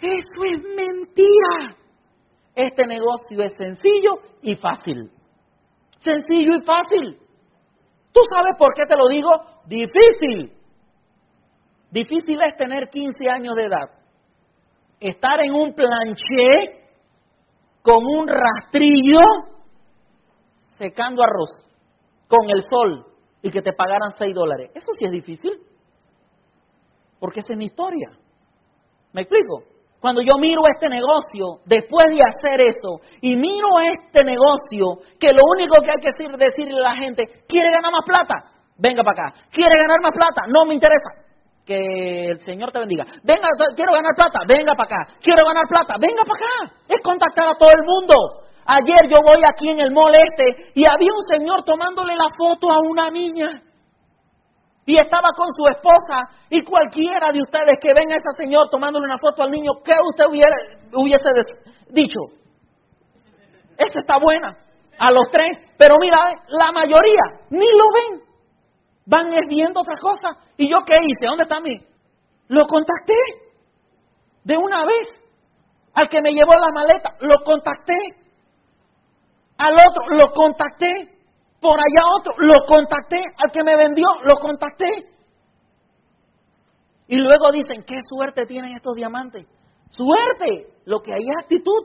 [0.01, 1.77] Eso es mentira.
[2.55, 5.11] Este negocio es sencillo y fácil.
[5.99, 7.19] Sencillo y fácil.
[8.11, 9.29] ¿Tú sabes por qué te lo digo?
[9.67, 10.57] Difícil.
[11.91, 13.91] Difícil es tener 15 años de edad.
[14.99, 16.88] Estar en un planché
[17.89, 19.19] con un rastrillo
[20.77, 21.49] secando arroz
[22.29, 23.07] con el sol
[23.41, 24.71] y que te pagaran 6 dólares.
[24.75, 25.53] Eso sí es difícil.
[27.19, 28.11] Porque esa es mi historia.
[29.15, 29.63] ¿Me explico?
[30.01, 35.41] Cuando yo miro este negocio, después de hacer eso, y miro este negocio, que lo
[35.57, 38.53] único que hay que decir, decirle a la gente, ¿quiere ganar más plata?
[38.77, 39.41] Venga para acá.
[39.51, 40.43] ¿Quiere ganar más plata?
[40.47, 41.28] No me interesa.
[41.69, 43.05] Que el Señor te bendiga.
[43.23, 43.47] Venga,
[43.77, 45.13] quiero ganar plata, venga para acá.
[45.21, 46.75] Quiero ganar plata, venga para acá.
[46.89, 48.15] Es contactar a todo el mundo.
[48.65, 52.71] Ayer yo voy aquí en el mall este y había un señor tomándole la foto
[52.71, 53.63] a una niña
[54.87, 59.05] y estaba con su esposa y cualquiera de ustedes que venga a ese señor tomándole
[59.05, 60.57] una foto al niño, ¿qué usted hubiera,
[60.95, 61.29] hubiese
[61.91, 62.19] dicho?
[63.77, 64.57] Esta está buena.
[64.99, 65.49] A los tres.
[65.77, 66.17] Pero mira,
[66.49, 68.28] la mayoría ni lo ven.
[69.09, 70.29] Van viendo otra cosa.
[70.59, 71.27] ¿Y yo qué hice?
[71.27, 71.75] ¿Dónde está mi?
[72.49, 73.15] Lo contacté.
[74.45, 75.09] De una vez.
[75.95, 77.97] Al que me llevó la maleta, lo contacté.
[79.57, 81.19] Al otro, lo contacté.
[81.61, 84.87] Por allá otro, lo contacté, al que me vendió, lo contacté.
[87.09, 89.45] Y luego dicen, ¿qué suerte tienen estos diamantes?
[89.89, 91.83] Suerte, lo que hay es actitud.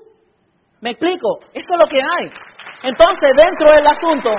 [0.81, 1.39] ¿Me explico?
[1.53, 2.29] Eso es lo que hay.
[2.83, 4.29] Entonces, dentro del asunto,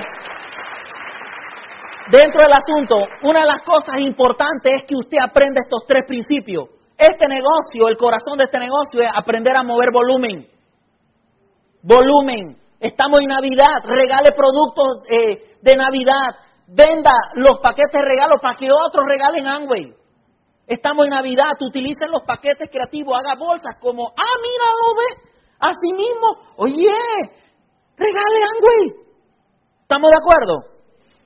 [2.11, 6.69] dentro del asunto, una de las cosas importantes es que usted aprenda estos tres principios.
[6.97, 10.47] Este negocio, el corazón de este negocio es aprender a mover volumen.
[11.83, 12.57] Volumen.
[12.79, 16.35] Estamos en Navidad, regale productos eh, de Navidad,
[16.67, 19.93] venda los paquetes de regalos para que otros regalen Amway.
[20.67, 25.93] Estamos en Navidad, utilicen los paquetes creativos, haga bolsas como, ah, mira, lo ve, así
[25.93, 26.27] mismo,
[26.57, 26.91] oye,
[27.97, 29.05] regale Amway.
[29.81, 30.74] ¿Estamos de acuerdo?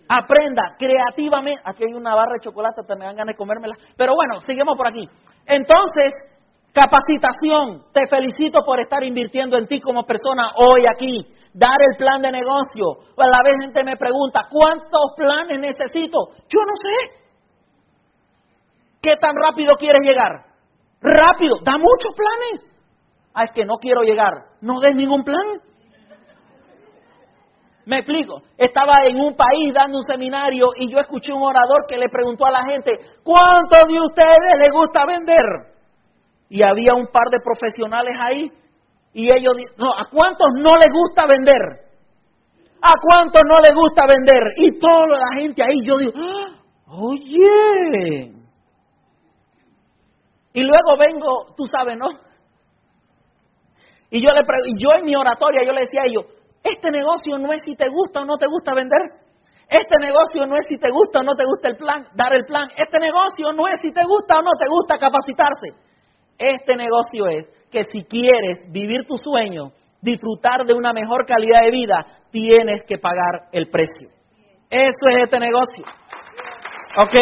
[0.10, 1.62] Aprenda creativamente.
[1.64, 3.76] Aquí hay una barra de chocolate, te me dan ganas de comérmela.
[3.96, 5.08] Pero bueno, seguimos por aquí.
[5.46, 6.14] Entonces,
[6.74, 7.84] capacitación.
[7.94, 12.32] Te felicito por estar invirtiendo en ti como persona hoy aquí dar el plan de
[12.32, 13.14] negocio.
[13.18, 16.30] A la vez gente me pregunta, ¿cuántos planes necesito?
[16.48, 17.16] Yo no sé.
[19.02, 20.46] ¿Qué tan rápido quieres llegar?
[21.02, 22.66] Rápido, da muchos planes.
[23.34, 24.34] Ah, es que no quiero llegar.
[24.62, 25.62] No des ningún plan.
[27.90, 28.44] Me explico.
[28.56, 32.46] Estaba en un país dando un seminario y yo escuché un orador que le preguntó
[32.46, 32.92] a la gente,
[33.24, 35.44] ¿cuántos de ustedes les gusta vender?
[36.50, 38.52] Y había un par de profesionales ahí
[39.12, 41.90] y ellos no, ¿a cuántos no les gusta vender?
[42.80, 44.40] ¿A cuántos no les gusta vender?
[44.58, 46.62] Y toda la gente ahí, yo digo, ¡Ah!
[46.90, 48.34] oye.
[50.54, 52.08] Y luego vengo, tú sabes, ¿no?
[54.12, 54.42] Y yo, le
[54.78, 57.88] yo en mi oratoria, yo le decía a ellos, este negocio no es si te
[57.90, 59.00] gusta o no te gusta vender.
[59.70, 62.46] Este negocio no es si te gusta o no te gusta el plan, dar el
[62.46, 62.68] plan.
[62.76, 65.70] Este negocio no es si te gusta o no te gusta capacitarse.
[66.38, 71.72] Este negocio es que si quieres vivir tu sueño, disfrutar de una mejor calidad de
[71.72, 74.10] vida, tienes que pagar el precio.
[74.70, 75.86] Eso es este negocio.
[76.98, 77.16] ¿Ok?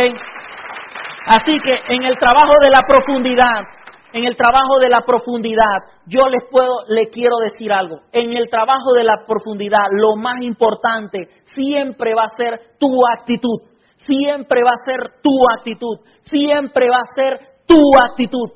[1.28, 3.77] Así que en el trabajo de la profundidad,
[4.14, 7.98] en el trabajo de la profundidad, yo les puedo, le quiero decir algo.
[8.12, 12.88] En el trabajo de la profundidad, lo más importante siempre va a ser tu
[13.18, 13.62] actitud.
[14.06, 16.00] Siempre va a ser tu actitud.
[16.22, 18.52] Siempre va a ser tu actitud.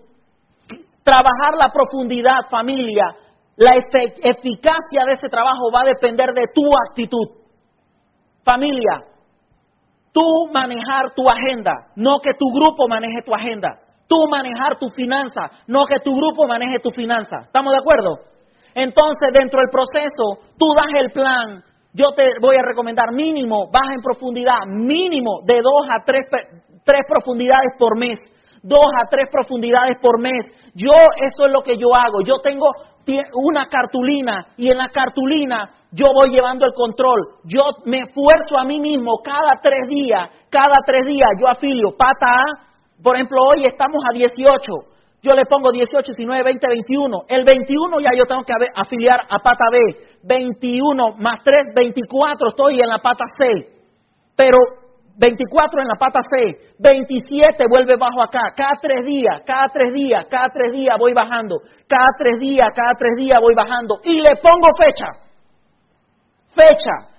[1.04, 3.16] Trabajar la profundidad, familia,
[3.58, 7.42] la eficacia de ese trabajo va a depender de tu actitud.
[8.44, 9.04] Familia,
[10.14, 13.80] tú manejar tu agenda, no que tu grupo maneje tu agenda.
[14.12, 17.48] Tú manejar tu finanza, no que tu grupo maneje tu finanza.
[17.48, 18.20] ¿Estamos de acuerdo?
[18.76, 21.64] Entonces, dentro del proceso, tú das el plan.
[21.94, 26.28] Yo te voy a recomendar mínimo, baja en profundidad, mínimo de dos a tres,
[26.84, 28.20] tres profundidades por mes.
[28.62, 30.44] Dos a tres profundidades por mes.
[30.76, 32.20] Yo, eso es lo que yo hago.
[32.22, 32.68] Yo tengo
[33.36, 37.40] una cartulina y en la cartulina yo voy llevando el control.
[37.46, 42.28] Yo me esfuerzo a mí mismo cada tres días, cada tres días yo afilio pata
[42.28, 42.71] A,
[43.04, 44.92] por ejemplo hoy estamos a 18,
[45.24, 47.22] yo le pongo 18, 19, 20, 21.
[47.30, 49.78] El 21 ya yo tengo que afiliar a pata B.
[50.24, 53.46] 21 más 3, 24 estoy en la pata C.
[54.36, 54.58] Pero
[55.18, 60.26] 24 en la pata C, 27 vuelve bajo acá, cada tres días, cada tres días,
[60.30, 64.00] cada tres días voy bajando, cada tres días, cada tres días voy bajando.
[64.04, 65.08] Y le pongo fecha,
[66.56, 67.11] fecha,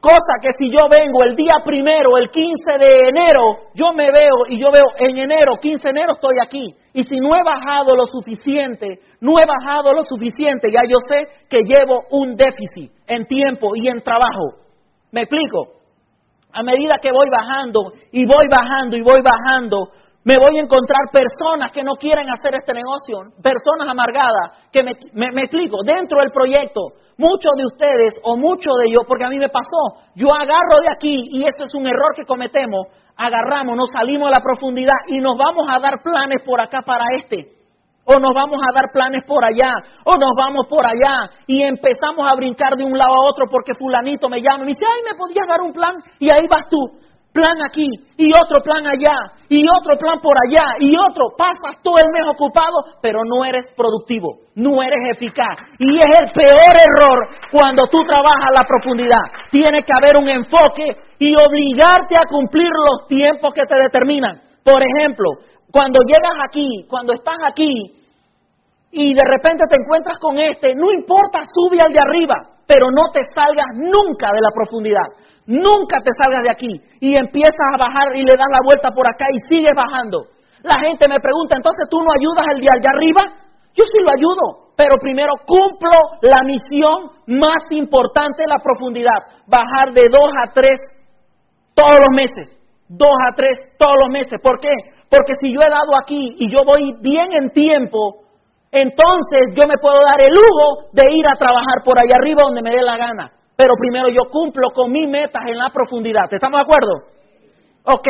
[0.00, 4.48] cosa que si yo vengo el día primero, el 15 de enero, yo me veo
[4.48, 7.94] y yo veo en enero, 15 de enero estoy aquí y si no he bajado
[7.94, 13.26] lo suficiente, no he bajado lo suficiente, ya yo sé que llevo un déficit en
[13.26, 14.58] tiempo y en trabajo.
[15.12, 15.80] ¿Me explico?
[16.52, 19.90] a medida que voy bajando y voy bajando y voy bajando,
[20.24, 24.92] me voy a encontrar personas que no quieren hacer este negocio, personas amargadas, que me,
[25.14, 29.36] me, explico, dentro del proyecto, muchos de ustedes o muchos de ellos, porque a mí
[29.36, 33.90] me pasó, yo agarro de aquí y este es un error que cometemos, agarramos, nos
[33.92, 37.60] salimos a la profundidad y nos vamos a dar planes por acá para este.
[38.02, 42.26] O nos vamos a dar planes por allá, o nos vamos por allá y empezamos
[42.26, 45.02] a brincar de un lado a otro porque fulanito me llama y me dice, ay,
[45.04, 45.94] ¿me podías dar un plan?
[46.18, 46.78] Y ahí vas tú,
[47.32, 49.14] plan aquí y otro plan allá
[49.48, 53.66] y otro plan por allá y otro, pasas todo el mes ocupado, pero no eres
[53.76, 55.58] productivo, no eres eficaz.
[55.78, 57.18] Y es el peor error
[57.50, 59.22] cuando tú trabajas la profundidad.
[59.50, 60.86] Tiene que haber un enfoque
[61.18, 64.40] y obligarte a cumplir los tiempos que te determinan.
[64.62, 65.30] Por ejemplo,
[65.70, 67.72] cuando llegas aquí, cuando estás aquí,
[68.92, 72.34] y de repente te encuentras con este, no importa, sube al de arriba,
[72.66, 75.06] pero no te salgas nunca de la profundidad.
[75.50, 76.70] Nunca te salgas de aquí
[77.00, 80.30] y empiezas a bajar y le das la vuelta por acá y sigues bajando.
[80.62, 83.22] La gente me pregunta, entonces tú no ayudas al de allá arriba?
[83.74, 89.90] Yo sí lo ayudo, pero primero cumplo la misión más importante de la profundidad, bajar
[89.90, 90.78] de dos a tres
[91.74, 92.54] todos los meses.
[92.86, 94.38] Dos a tres todos los meses.
[94.40, 94.70] ¿Por qué?
[95.10, 98.22] Porque si yo he dado aquí y yo voy bien en tiempo,
[98.70, 102.62] entonces yo me puedo dar el lujo de ir a trabajar por allá arriba donde
[102.62, 103.39] me dé la gana.
[103.60, 106.32] Pero primero yo cumplo con mis metas en la profundidad.
[106.32, 107.12] ¿Estamos de acuerdo?
[107.84, 108.08] Ok,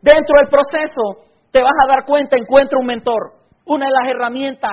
[0.00, 3.34] dentro del proceso te vas a dar cuenta, encuentra un mentor.
[3.66, 4.72] Una de las herramientas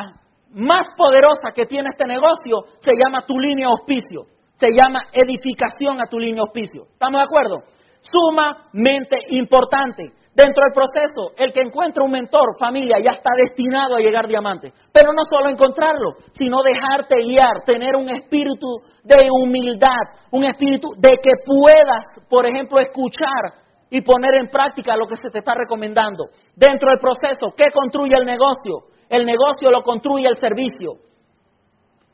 [0.54, 4.28] más poderosas que tiene este negocio se llama tu línea auspicio.
[4.54, 6.84] Se llama edificación a tu línea auspicio.
[6.94, 7.58] ¿Estamos de acuerdo?
[8.00, 10.14] Sumamente importante.
[10.36, 14.74] Dentro del proceso, el que encuentra un mentor, familia, ya está destinado a llegar diamante.
[14.92, 18.68] Pero no solo encontrarlo, sino dejarte guiar, tener un espíritu
[19.04, 23.62] de humildad, un espíritu de que puedas, por ejemplo, escuchar
[23.92, 26.26] y poner en práctica lo que se te está recomendando.
[26.56, 28.90] Dentro del proceso, ¿qué construye el negocio?
[29.08, 30.94] El negocio lo construye el servicio.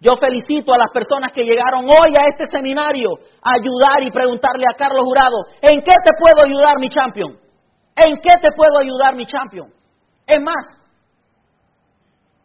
[0.02, 3.12] Yo felicito a las personas que llegaron hoy a este seminario
[3.42, 7.49] a ayudar y preguntarle a Carlos Jurado, ¿en qué te puedo ayudar, mi champion?
[8.06, 9.68] ¿En qué te puedo ayudar, mi champion?
[10.26, 10.80] Es más,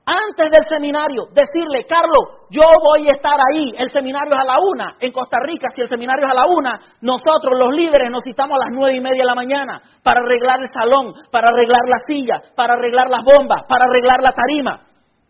[0.05, 4.59] antes del seminario, decirle, Carlos, yo voy a estar ahí, el seminario es a la
[4.61, 8.22] una, en Costa Rica, si el seminario es a la una, nosotros los líderes nos
[8.22, 11.80] citamos a las nueve y media de la mañana para arreglar el salón, para arreglar
[11.86, 14.82] la silla, para arreglar las bombas, para arreglar la tarima.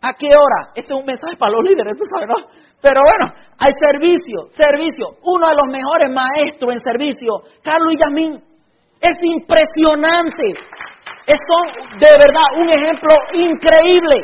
[0.02, 0.72] ¿A qué hora?
[0.74, 2.48] Ese es un mensaje para los líderes, tú sabes, ¿no?
[2.82, 5.06] Pero bueno, hay servicio, servicio.
[5.22, 8.53] Uno de los mejores maestros en servicio, Carlos y Yasmín,
[9.00, 10.46] es impresionante.
[11.26, 11.40] Es
[11.98, 14.16] de verdad un ejemplo increíble.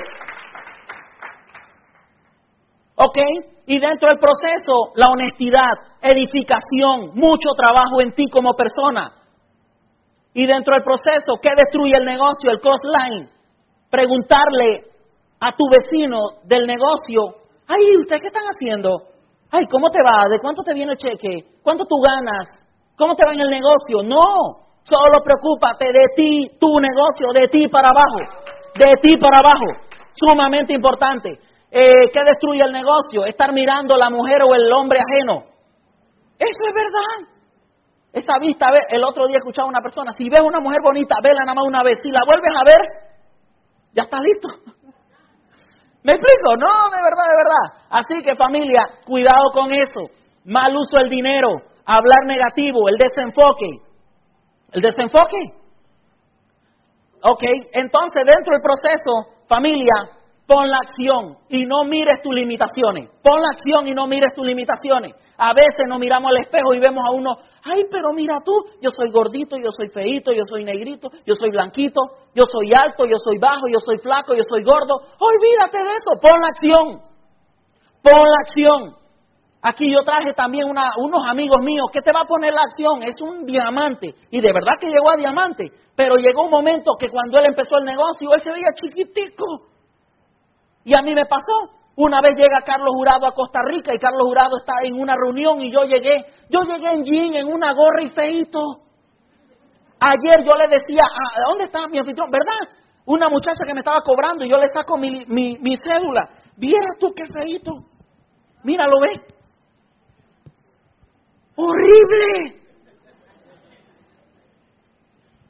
[2.97, 3.19] ¿Ok?
[3.67, 9.13] Y dentro del proceso, la honestidad, edificación, mucho trabajo en ti como persona.
[10.35, 12.51] Y dentro del proceso, ¿qué destruye el negocio?
[12.51, 13.29] El cross line.
[13.91, 14.85] Preguntarle
[15.41, 18.91] a tu vecino del negocio, ay, ¿ustedes qué están haciendo?
[19.51, 20.29] Ay, ¿cómo te va?
[20.29, 21.59] ¿De cuánto te viene el cheque?
[21.63, 22.60] ¿Cuánto tú ganas?
[23.01, 24.05] ¿Cómo te va en el negocio?
[24.05, 28.21] No, solo preocúpate de ti, tu negocio, de ti para abajo,
[28.77, 29.89] de ti para abajo.
[30.13, 31.31] Sumamente importante.
[31.71, 33.25] Eh, ¿Qué destruye el negocio?
[33.25, 35.45] Estar mirando la mujer o el hombre ajeno.
[36.37, 37.33] Eso es verdad.
[38.13, 41.41] Esa vista, el otro día escuchaba a una persona, si ves una mujer bonita, vela
[41.41, 41.95] nada más una vez.
[42.03, 42.83] Si la vuelves a ver,
[43.95, 44.49] ya está listo.
[46.03, 46.57] ¿Me explico?
[46.59, 47.65] No, de verdad, de verdad.
[47.89, 50.13] Así que familia, cuidado con eso.
[50.45, 53.81] Mal uso del dinero, hablar negativo, el desenfoque.
[54.73, 55.37] ¿El desenfoque?
[57.23, 63.09] Ok, entonces dentro del proceso, familia, pon la acción y no mires tus limitaciones.
[63.23, 65.15] Pon la acción y no mires tus limitaciones.
[65.37, 68.91] A veces nos miramos al espejo y vemos a uno, ay, pero mira tú, yo
[68.91, 72.01] soy gordito, yo soy feito, yo soy negrito, yo soy blanquito,
[72.35, 74.95] yo soy alto, yo soy bajo, yo soy flaco, yo soy gordo.
[75.19, 77.11] Olvídate de eso, pon la acción.
[78.03, 79.00] Pon la acción.
[79.63, 81.89] Aquí yo traje también unos amigos míos.
[81.93, 83.03] ¿Qué te va a poner la acción?
[83.03, 84.15] Es un diamante.
[84.31, 85.71] Y de verdad que llegó a diamante.
[85.95, 89.45] Pero llegó un momento que cuando él empezó el negocio, él se veía chiquitico.
[90.85, 91.77] Y a mí me pasó.
[91.97, 95.61] Una vez llega Carlos Jurado a Costa Rica y Carlos Jurado está en una reunión
[95.61, 96.25] y yo llegué.
[96.49, 98.61] Yo llegué en jean, en una gorra y feito.
[100.01, 102.31] Ayer yo le decía, ah, ¿dónde está mi anfitrión?
[102.31, 102.75] ¿Verdad?
[103.05, 106.31] Una muchacha que me estaba cobrando y yo le saco mi, mi, mi cédula.
[106.57, 107.73] Vieras tú qué feito.
[108.65, 109.40] Mira, lo ve.
[111.57, 112.61] Horrible.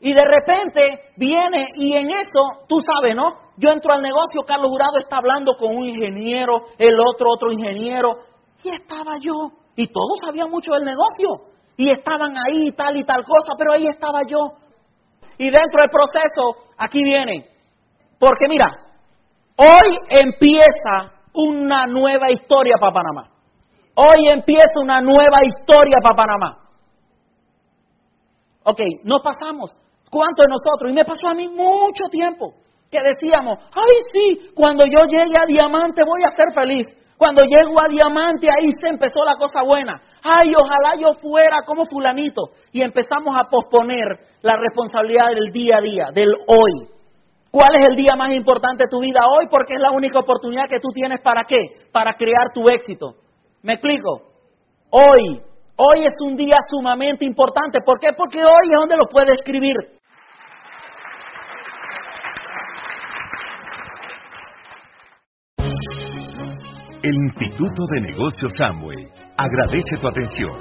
[0.01, 3.51] Y de repente viene y en eso, tú sabes, ¿no?
[3.59, 8.21] Yo entro al negocio, Carlos Jurado está hablando con un ingeniero, el otro otro ingeniero,
[8.65, 9.53] y estaba yo.
[9.77, 11.51] Y todos sabían mucho del negocio.
[11.77, 14.53] Y estaban ahí tal y tal cosa, pero ahí estaba yo.
[15.37, 17.49] Y dentro del proceso, aquí viene.
[18.19, 18.67] Porque mira,
[19.57, 23.30] hoy empieza una nueva historia para Panamá.
[24.01, 26.57] Hoy empieza una nueva historia para Panamá.
[28.65, 29.73] Ok, nos pasamos.
[30.09, 30.91] ¿Cuántos de nosotros?
[30.91, 32.55] Y me pasó a mí mucho tiempo
[32.91, 36.87] que decíamos, ay sí, cuando yo llegue a diamante voy a ser feliz.
[37.19, 40.01] Cuando llego a diamante ahí se empezó la cosa buena.
[40.23, 42.53] Ay, ojalá yo fuera como fulanito.
[42.73, 46.89] Y empezamos a posponer la responsabilidad del día a día, del hoy.
[47.51, 49.47] ¿Cuál es el día más importante de tu vida hoy?
[49.51, 51.91] Porque es la única oportunidad que tú tienes para qué?
[51.93, 53.17] Para crear tu éxito.
[53.63, 54.23] ¿Me explico?
[54.91, 55.43] Hoy.
[55.77, 57.81] Hoy es un día sumamente importante.
[57.85, 58.09] ¿Por qué?
[58.15, 59.75] Porque hoy es donde lo puedes escribir.
[67.03, 69.09] El Instituto de Negocios Samway
[69.39, 70.53] agradece tu atención.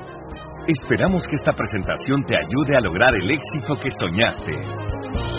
[0.68, 5.39] Esperamos que esta presentación te ayude a lograr el éxito que soñaste.